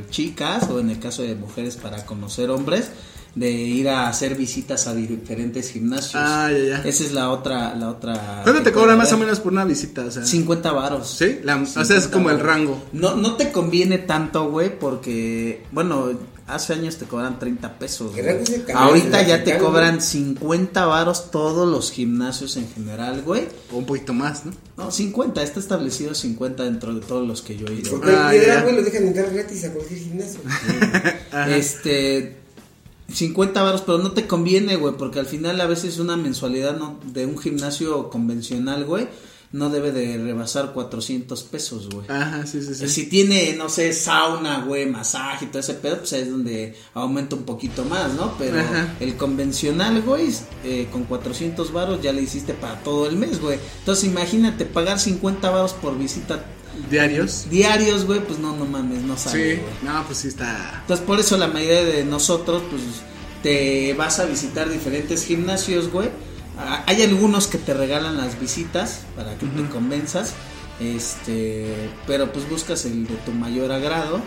[0.09, 2.89] chicas o en el caso de mujeres para conocer hombres,
[3.35, 6.15] de ir a hacer visitas a diferentes gimnasios.
[6.15, 6.77] Ah, ya, ya.
[6.89, 8.41] Esa es la otra, la otra.
[8.43, 10.03] ¿Cuánto te cobran más o menos por una visita?
[10.05, 11.15] O sea, 50 varos.
[11.17, 11.39] ¿Sí?
[11.43, 12.83] La- o sea, es 50 como el rango.
[12.91, 16.09] No, no te conviene tanto, güey, porque, bueno,
[16.49, 18.11] hace años te cobran 30 pesos.
[18.13, 18.63] ¿Qué güey.
[18.73, 20.07] Ahorita ya te cobran güey?
[20.07, 23.47] 50 varos todos los gimnasios en general, güey.
[23.71, 24.51] O un poquito más, ¿no?
[24.77, 27.91] No, 50, está establecido 50 dentro de todos los que yo he ido.
[27.91, 28.61] Porque Ah, ya.
[28.63, 30.39] güey, lo dejan entrar gratis a cualquier gimnasio.
[31.47, 32.37] Este
[33.13, 36.99] 50 varos, pero no te conviene, güey, porque al final a veces una mensualidad no,
[37.05, 39.07] de un gimnasio convencional, güey,
[39.51, 42.05] no debe de rebasar 400 pesos, güey.
[42.07, 42.87] Ajá, sí, sí, sí.
[42.87, 47.35] Si tiene, no sé, sauna, güey, masaje y todo ese pedo, pues es donde aumenta
[47.35, 48.35] un poquito más, ¿no?
[48.37, 48.93] Pero Ajá.
[48.99, 50.31] el convencional, güey,
[50.63, 53.57] eh, con 400 varos ya le hiciste para todo el mes, güey.
[53.79, 56.45] Entonces imagínate pagar 50 varos por visita
[56.89, 57.47] Diarios.
[57.49, 59.61] diarios, güey, pues no, no mames, no sale, Sí.
[59.83, 60.79] No, pues sí está.
[60.81, 62.81] Entonces por eso la mayoría de nosotros, pues,
[63.41, 66.09] te vas a visitar diferentes gimnasios, güey.
[66.85, 70.33] Hay algunos que te regalan las visitas para que te convenzas,
[70.79, 74.19] este, pero pues buscas el de tu mayor agrado,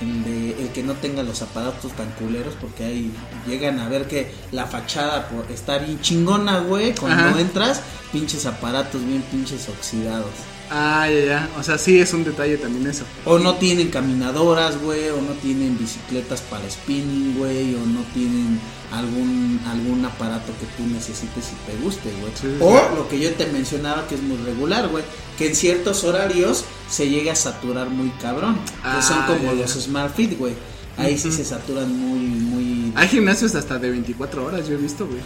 [0.00, 3.12] el de el que no tenga los aparatos tan culeros, porque ahí
[3.46, 6.94] llegan a ver que la fachada por- está bien chingona, güey.
[6.94, 7.40] Cuando Ajá.
[7.40, 7.80] entras,
[8.12, 10.30] pinches aparatos bien pinches oxidados.
[10.70, 11.50] Ah, ya, ya.
[11.58, 13.04] O sea, sí es un detalle también eso.
[13.24, 18.60] O no tienen caminadoras, güey, o no tienen bicicletas para spinning, güey, o no tienen
[18.92, 22.32] algún algún aparato que tú necesites y te guste, güey.
[22.40, 22.84] Sí, o sí.
[22.96, 25.04] lo que yo te mencionaba que es muy regular, güey,
[25.38, 29.58] que en ciertos horarios se llega a saturar muy cabrón, Ah, que son como ya,
[29.58, 29.62] ya.
[29.62, 30.54] los Smart Fit, güey.
[30.96, 35.06] Ahí sí se saturan muy muy Hay gimnasios hasta de 24 horas, yo he visto,
[35.06, 35.20] güey.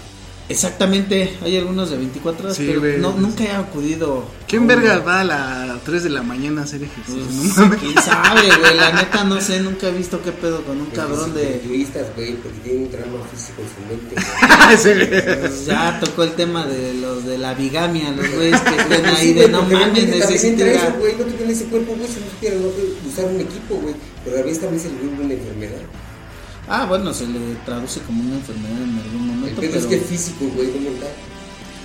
[0.49, 4.25] Exactamente, hay algunos de 24 horas, Sí, pero no, nunca he acudido.
[4.47, 7.23] ¿Quién verga va a las 3 de la mañana a hacer ejercicio?
[7.25, 7.79] Pues, no mames.
[7.81, 11.33] quién sabe, güey, la neta no sé, nunca he visto qué pedo con un cabrón
[11.33, 11.61] de...
[11.65, 14.17] Turistas, güey, porque tienen un trauma físico en su mente.
[15.43, 19.17] Pues ya tocó el tema de los de la bigamia, los güeyes que estén ahí
[19.17, 20.65] Sí, de no mames, necesito
[20.99, 22.69] güey, no tuvieran ese cuerpo, güey, si no supieran no
[23.09, 23.95] usar un equipo, güey.
[24.25, 25.83] Pero a veces también se le vuelve una enfermedad.
[26.69, 29.77] Ah, bueno, se le traduce como una enfermedad en algún momento, pero...
[29.77, 31.11] es que físico, güey, no mental.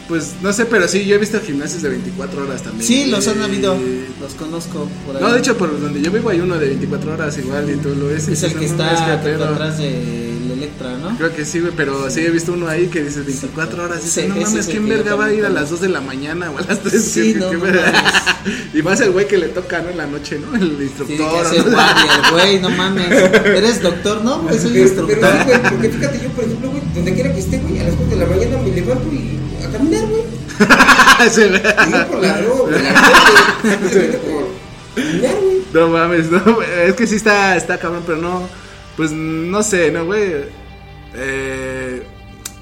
[0.08, 2.88] Pues no sé, pero sí, yo he visto gimnasios de 24 horas también.
[2.88, 3.78] Sí, los han habido,
[4.22, 5.22] los conozco por ahí.
[5.22, 7.90] No, de hecho, por donde yo vivo hay uno de 24 horas igual y tú
[7.96, 8.28] lo ves.
[8.30, 9.46] y es el que "No mames, está qué pedo".
[9.50, 11.16] atrás del Electra, ¿no?
[11.18, 12.22] Creo que sí, güey, pero sí.
[12.22, 14.00] he visto uno ahí que dice 24 horas.
[14.02, 15.90] Y dice, Sí, no mames, ¿quién que verga va a ir a las 2 de
[15.90, 17.04] la mañana o a las 3?
[17.04, 17.52] Sí, no,
[18.74, 19.90] y más el güey que le toca, ¿no?
[19.90, 20.56] En la noche, ¿no?
[20.56, 21.52] El instructor.
[21.52, 21.64] que ¿no?
[21.72, 23.12] guardia, el güey, no mames.
[23.12, 24.24] ¿Eres doctor?
[24.24, 25.18] No, soy instructor.
[25.20, 27.84] pero sí, güey, porque fíjate, yo, por ejemplo, güey, donde quiera que esté, güey, a
[27.84, 30.24] las 4 de la mañana me levanto y a caminar, güey.
[31.32, 31.42] Sí,
[31.92, 34.48] no por la droga, güey, la droga, güey, simplemente por
[34.96, 35.58] caminar, güey.
[35.74, 38.48] No mames, no, güey, es que sí está, está cabrón, pero no,
[38.96, 40.46] pues no sé, no, güey.
[41.16, 42.04] Eh,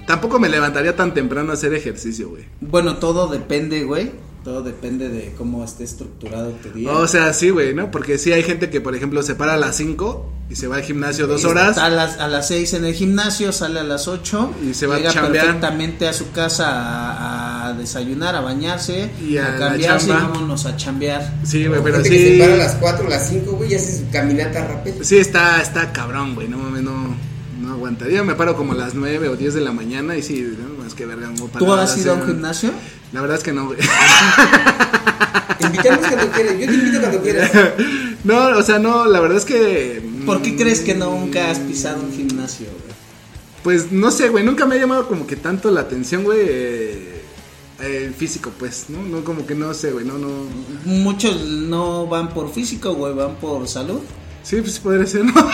[0.07, 2.45] tampoco me levantaría tan temprano a hacer ejercicio, güey.
[2.61, 4.11] Bueno, todo depende, güey.
[4.45, 6.91] Todo depende de cómo esté estructurado tu día.
[6.91, 7.89] O sea, sí, güey, ¿no?
[7.89, 10.75] Porque sí hay gente que, por ejemplo, se para a las 5 y se va
[10.75, 11.69] al gimnasio dos horas.
[11.71, 14.85] Está a las, a las 6 en el gimnasio, sale a las 8 Y se
[14.85, 15.45] va a llega chambear.
[15.45, 20.67] perfectamente a su casa a, a desayunar, a bañarse, Y a a, cambiarse y vámonos
[20.67, 21.39] a chambear.
[21.43, 22.39] Sí, güey, pero Gente que se sí.
[22.39, 24.97] para a las 4, a las 5, güey, y hace su caminata rápida.
[25.01, 26.47] Sí, está, está cabrón, güey.
[26.47, 27.15] No mames, no,
[27.61, 28.23] no aguantaría.
[28.23, 30.93] Me paro como a las 9 o 10 de la mañana y sí, no más
[30.93, 31.29] que verga.
[31.29, 32.71] a ¿Tú has a ido a un gimnasio?
[33.15, 33.79] La verdad es que no, güey.
[35.57, 37.51] Te invitamos cuando quieras, yo te invito cuando quieras.
[38.25, 40.03] no, o sea, no, la verdad es que.
[40.25, 42.95] ¿Por qué mm, crees que nunca has pisado un gimnasio, güey?
[43.63, 46.39] Pues no sé, güey, nunca me ha llamado como que tanto la atención, güey.
[46.41, 47.21] eh,
[47.79, 49.01] el físico, pues, ¿no?
[49.01, 50.27] No, como que no sé, güey, no, no.
[50.83, 54.01] Muchos no van por físico, güey, van por salud.
[54.43, 55.33] Sí, pues podría ser, ¿no?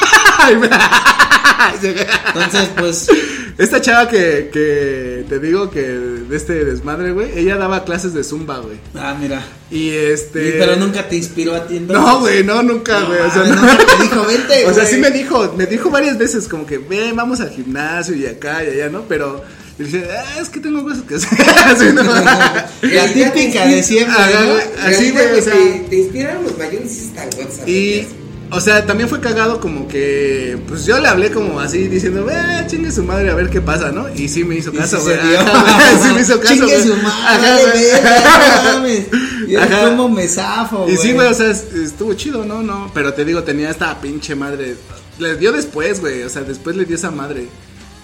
[1.84, 3.07] Entonces, pues,
[3.55, 8.23] Esta chava que, que te digo que de este desmadre, güey, ella daba clases de
[8.23, 8.77] zumba, güey.
[8.95, 9.45] ah, mira.
[9.69, 10.47] Y este.
[10.47, 12.03] Y- pero nunca te inspiró a ti entonces.
[12.05, 13.19] No, güey, no, nunca, No, güey.
[13.19, 13.61] o sea, no.
[13.77, 14.93] te dijo, "Vente, O sea, güey".
[14.95, 18.63] sí me dijo, me dijo varias veces, como que, ven, vamos al gimnasio y acá
[18.63, 19.01] y allá, ¿no?
[19.07, 19.43] Pero
[19.77, 21.29] le dije, ah, es que tengo cosas que hacer.
[21.65, 22.01] Así, ¿no?
[22.82, 24.88] La típica de siempre, Ajá, ¿no?
[24.88, 25.53] Así, güey, o sea.
[25.53, 27.29] Te, te inspiraron los mayores y están.
[27.67, 28.07] Y,
[28.51, 32.65] o sea, también fue cagado como que, pues yo le hablé como así diciendo, eh,
[32.67, 34.13] chingue su madre a ver qué pasa, ¿no?
[34.13, 35.15] Y sí me hizo Y caso, güey.
[36.03, 36.87] sí me hizo caso, Chingue güey.
[36.87, 38.73] su Ajá, madre, güey.
[38.75, 39.05] mames.
[39.47, 39.85] Y Ajá.
[39.89, 42.61] como me zafo, Y sí, güey, o sea, es- estuvo chido, ¿no?
[42.61, 44.75] No, pero te digo, tenía esta pinche madre.
[45.19, 47.47] Le dio después, güey, o sea, después le dio esa madre.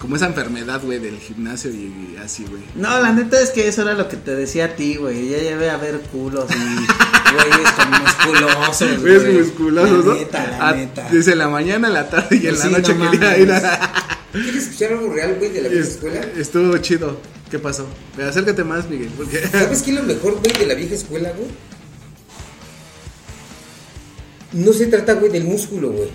[0.00, 2.62] Como esa enfermedad, güey, del gimnasio y, así, güey.
[2.76, 5.28] No, la neta es que eso era lo que te decía a ti, güey.
[5.28, 6.86] Ya llevé a ver culos y
[7.32, 9.38] güeyes con musculosos, Ves güey.
[9.38, 10.18] musculosos, la ¿no?
[10.18, 11.08] Neta, la A- neta.
[11.10, 13.40] Dice en la mañana, la tarde y en Pues la sí, noche no quería mames.
[13.42, 14.18] ir a.
[14.32, 16.20] ¿Quieres escuchar algo real, güey, de la vieja escuela?
[16.36, 17.20] Estuvo chido.
[17.50, 17.86] ¿Qué pasó?
[18.16, 19.46] Pero acércate más, Miguel, porque.
[19.48, 21.48] ¿Sabes qué es lo mejor, güey, de la vieja escuela, güey?
[24.52, 26.08] No se trata, güey, del músculo, güey.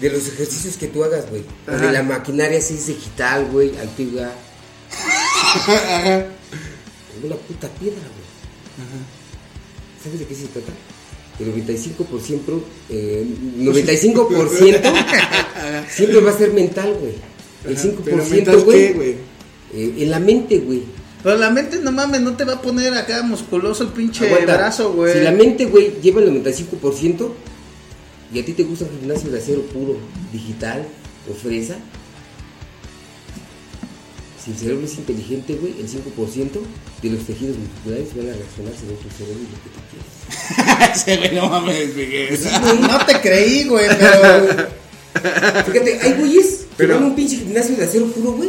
[0.00, 1.44] De los ejercicios que tú hagas, güey.
[1.68, 1.86] O Ajá.
[1.86, 4.28] de la maquinaria si es digital, güey, antigua.
[7.24, 8.24] Una puta piedra, güey.
[10.04, 10.70] ¿Sabes de qué se trata?
[11.40, 13.26] El 95%, eh,
[13.58, 17.14] 95% siempre va a ser mental, güey.
[17.66, 17.74] El
[18.04, 19.16] Pero 5%, mental, ¿qué, güey,
[19.72, 20.82] eh, en la mente, güey.
[21.22, 24.58] Pero la mente, no mames, no te va a poner acá musculoso el pinche Aguanta.
[24.58, 25.14] brazo, güey.
[25.14, 27.30] Si la mente, güey, lleva el 95%
[28.34, 29.96] y a ti te gusta un gimnasio de acero puro,
[30.30, 30.86] digital
[31.30, 31.76] o fresa,
[34.44, 36.60] si el cerebro es inteligente, güey, el 5%
[37.08, 40.14] de los tejidos musculares van a reaccionar según tu cerebro y lo que tú quieres.
[41.04, 42.38] Sí, güey, no mames, Miguel.
[42.80, 44.68] No te creí, güey, pero.
[45.66, 48.48] Fíjate, hay güeyes que Pero- van a un pinche gimnasio de acero puro, güey.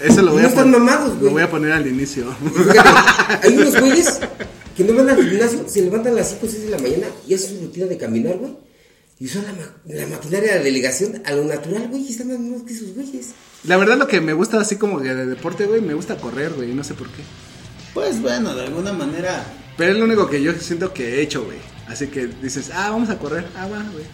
[0.00, 1.24] Eso lo voy no a están pon- mamados, güey.
[1.24, 2.26] Lo voy a poner al inicio.
[2.54, 2.88] Fíjate,
[3.48, 4.20] hay unos güeyes
[4.76, 7.06] que no van al gimnasio, se levantan a las 5 o 6 de la mañana
[7.26, 8.52] y hacen su rutina de caminar, güey.
[9.20, 12.28] Y usan la, ma- la maquinaria de la delegación a lo natural, güey, y están
[12.28, 13.26] más nuevos que esos güeyes.
[13.64, 16.52] La verdad, lo que me gusta así como que de deporte, güey, me gusta correr,
[16.52, 17.22] güey, no sé por qué.
[17.94, 19.44] Pues bueno, de alguna manera.
[19.76, 21.58] Pero es lo único que yo siento que he hecho, güey.
[21.88, 24.04] Así que dices, ah, vamos a correr, ah, va, güey.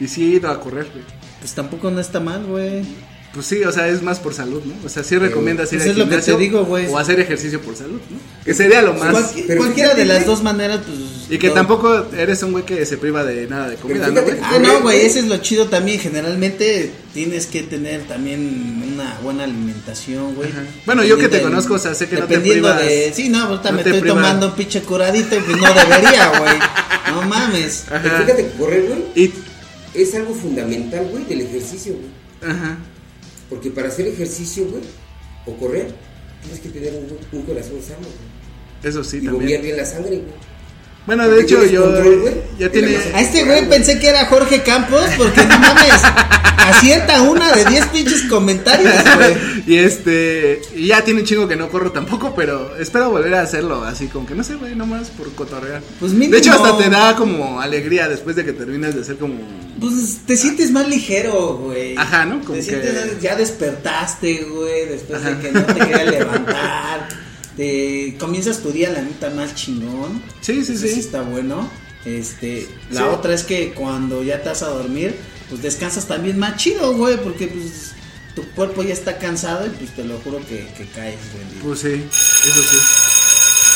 [0.00, 1.04] Y sí he ido a correr, güey.
[1.38, 2.84] Pues tampoco no está mal, güey.
[3.34, 4.74] Pues sí, o sea, es más por salud, ¿no?
[4.84, 6.86] O sea, sí recomiendas ir pues al es lo que gimnasio te digo, güey.
[6.86, 8.16] o hacer ejercicio por salud, ¿no?
[8.44, 9.12] Que sería lo más...
[9.14, 10.98] Cualquier- pero cualquiera de las dos maneras, pues.
[11.30, 14.22] Y que todo- tampoco eres un güey que se priva de nada de comida, ¿no,
[14.22, 14.34] güey?
[14.42, 16.00] Ah, no, güey, ese es lo chido también.
[16.00, 20.48] Generalmente tienes que tener también una buena alimentación, güey.
[20.50, 20.62] Ajá.
[20.86, 23.12] Bueno, yo que te conozco, o sea, sé que no te privas- de.
[23.14, 24.16] Sí, no, ahorita no me estoy privas.
[24.16, 26.52] tomando un pinche curadito y pues no debería, güey.
[27.12, 27.84] No mames.
[27.88, 28.22] Pero Ajá.
[28.22, 29.32] fíjate que correr, güey, Y...
[29.94, 32.52] es algo fundamental, güey, del ejercicio, güey.
[32.54, 32.76] Ajá.
[33.48, 34.82] Porque para hacer ejercicio, güey,
[35.46, 35.94] o correr,
[36.42, 38.90] tienes que tener un, un corazón sano, güey.
[38.90, 39.62] Eso sí, y bombear también.
[39.62, 40.47] bien la sangre, güey.
[41.08, 41.84] Bueno, de hecho, yo.
[41.86, 42.42] control.
[42.58, 42.96] Ya tiene.
[43.14, 46.02] A este güey pensé que era Jorge Campos, porque no mames,
[46.58, 49.36] acierta una de 10 pinches comentarios, güey.
[49.66, 50.60] y este.
[50.76, 53.84] Y ya tiene un chingo que no corro tampoco, pero espero volver a hacerlo.
[53.84, 55.80] Así como que no sé, güey, nomás por cotorrear.
[55.98, 59.16] Pues mínimo- De hecho, hasta te da como alegría después de que terminas de hacer
[59.16, 59.36] como.
[59.80, 61.96] Pues te sientes más ligero, güey.
[61.96, 62.40] Ajá, ¿no?
[62.40, 65.30] Como te que- sientes, ya despertaste, güey, después Ajá.
[65.30, 67.08] de que no te querías levantar.
[67.58, 70.22] Te comienzas tu día, la neta, más chingón.
[70.40, 70.88] Sí, sí, sí.
[71.00, 71.68] está bueno.
[72.04, 73.06] Este, la Sí.
[73.12, 75.14] otra es que cuando ya te vas a dormir,
[75.50, 77.92] pues descansas también más chido, güey, porque pues
[78.36, 81.62] tu cuerpo ya está cansado y pues te lo juro que, que caes, güey.
[81.64, 82.00] Pues sí,
[82.48, 82.76] eso sí.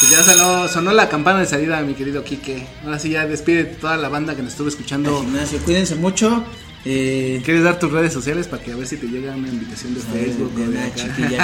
[0.01, 2.66] Pues ya sonó, sonó la campana de salida, mi querido Quique.
[2.85, 5.20] Ahora sí, ya despide toda la banda que nos estuvo Al escuchando.
[5.20, 6.45] gimnasio, cuídense mucho.
[6.85, 9.95] Eh, ¿Quieres dar tus redes sociales para que a ver si te llega una invitación
[9.95, 11.37] de Facebook de de que por, ahí,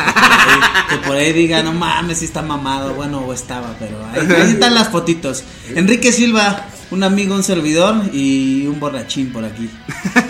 [0.91, 4.51] que por ahí diga, no mames, si está mamado, bueno, o estaba, pero ahí, ahí
[4.53, 5.45] están las fotitos.
[5.76, 9.70] Enrique Silva, un amigo, un servidor y un borrachín por aquí.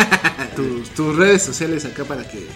[0.56, 2.46] tus, tus redes sociales acá para que,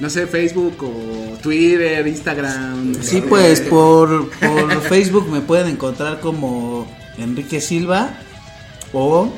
[0.00, 2.94] no sé, Facebook o Twitter, Instagram.
[3.00, 8.18] Sí, pues por, por Facebook me pueden encontrar como Enrique Silva
[8.92, 9.32] o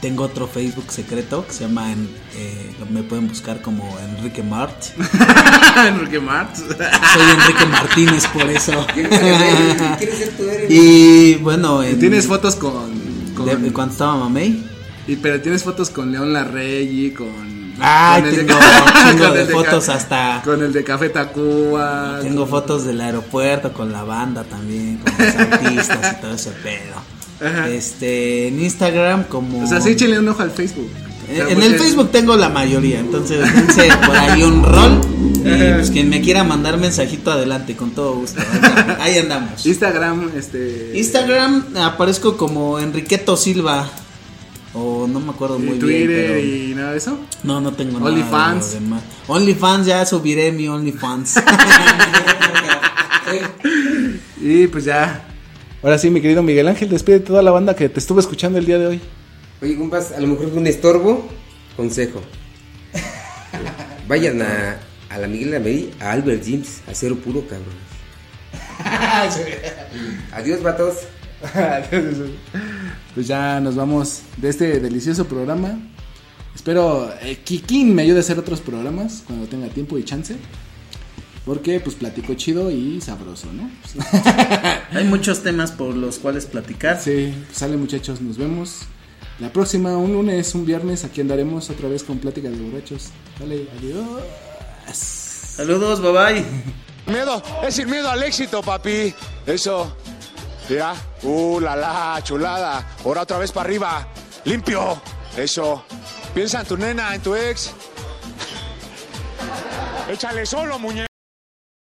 [0.00, 4.76] tengo otro Facebook secreto que se llama, en- eh, me pueden buscar como Enrique Mart.
[5.88, 6.58] Enrique Martz.
[6.60, 8.86] Soy Enrique Martínez por eso.
[8.94, 10.70] ¿Quieres ser- ¿Quieres ser tú, eres?
[10.70, 12.90] y bueno, en- tienes fotos con.
[13.34, 14.64] con de- cuando estaba mamey.
[15.06, 17.56] y, pero tienes fotos con León Larregui, con.
[17.78, 18.60] Ay, con el de- tengo
[19.10, 22.20] chingo con de el fotos hasta- Con el de Café Tacuba.
[22.22, 27.15] Tengo fotos del aeropuerto con la banda también, con los artistas y todo ese pedo.
[27.40, 27.68] Ajá.
[27.68, 29.62] Este, en Instagram como...
[29.64, 30.88] O sea, sí, échenle un ojo al Facebook.
[31.28, 34.62] Eh, Pero, en pues, el es- Facebook tengo la mayoría, entonces dense por ahí un
[34.62, 35.00] rol.
[35.44, 38.40] Y pues quien me quiera mandar mensajito adelante, con todo gusto.
[39.00, 39.64] Ahí andamos.
[39.66, 40.92] Instagram, este.
[40.94, 43.88] Instagram aparezco como Enriqueto Silva.
[44.74, 46.26] O no me acuerdo muy Twitter bien.
[46.26, 47.18] pero- y nada de eso.
[47.42, 48.10] No, no tengo nada.
[48.10, 48.76] OnlyFans.
[49.26, 51.34] OnlyFans, ya subiré mi OnlyFans.
[54.40, 55.24] Y pues ya.
[55.82, 58.66] Ahora sí, mi querido Miguel Ángel, despide toda la banda que te estuvo escuchando el
[58.66, 59.00] día de hoy.
[59.62, 61.28] Oye, compas, a lo mejor fue un estorbo.
[61.76, 62.22] Consejo.
[64.08, 64.78] Vayan a,
[65.10, 67.74] a la Miguel Amerí, a Albert James, a cero puro, cabrón.
[70.32, 70.96] Adiós, vatos.
[73.14, 75.78] pues ya nos vamos de este delicioso programa.
[76.54, 80.36] Espero eh, Kikín me ayude a hacer otros programas cuando tenga tiempo y chance.
[81.46, 83.70] Porque pues platico chido y sabroso, ¿no?
[84.90, 87.00] Hay muchos temas por los cuales platicar.
[87.00, 88.80] Sí, pues sale muchachos, nos vemos.
[89.38, 93.10] La próxima, un lunes, un viernes, aquí andaremos otra vez con plática de borrachos.
[93.38, 94.22] Dale, adiós.
[94.92, 96.44] Saludos, bye bye.
[97.06, 99.14] Miedo, es sin miedo al éxito, papi.
[99.46, 99.96] Eso.
[100.68, 100.94] Mira.
[101.22, 102.96] Uh, la la, chulada.
[103.04, 104.08] Ahora otra vez para arriba.
[104.44, 105.00] Limpio.
[105.36, 105.84] Eso.
[106.34, 107.72] Piensa en tu nena, en tu ex.
[110.10, 111.15] Échale solo, muñeco.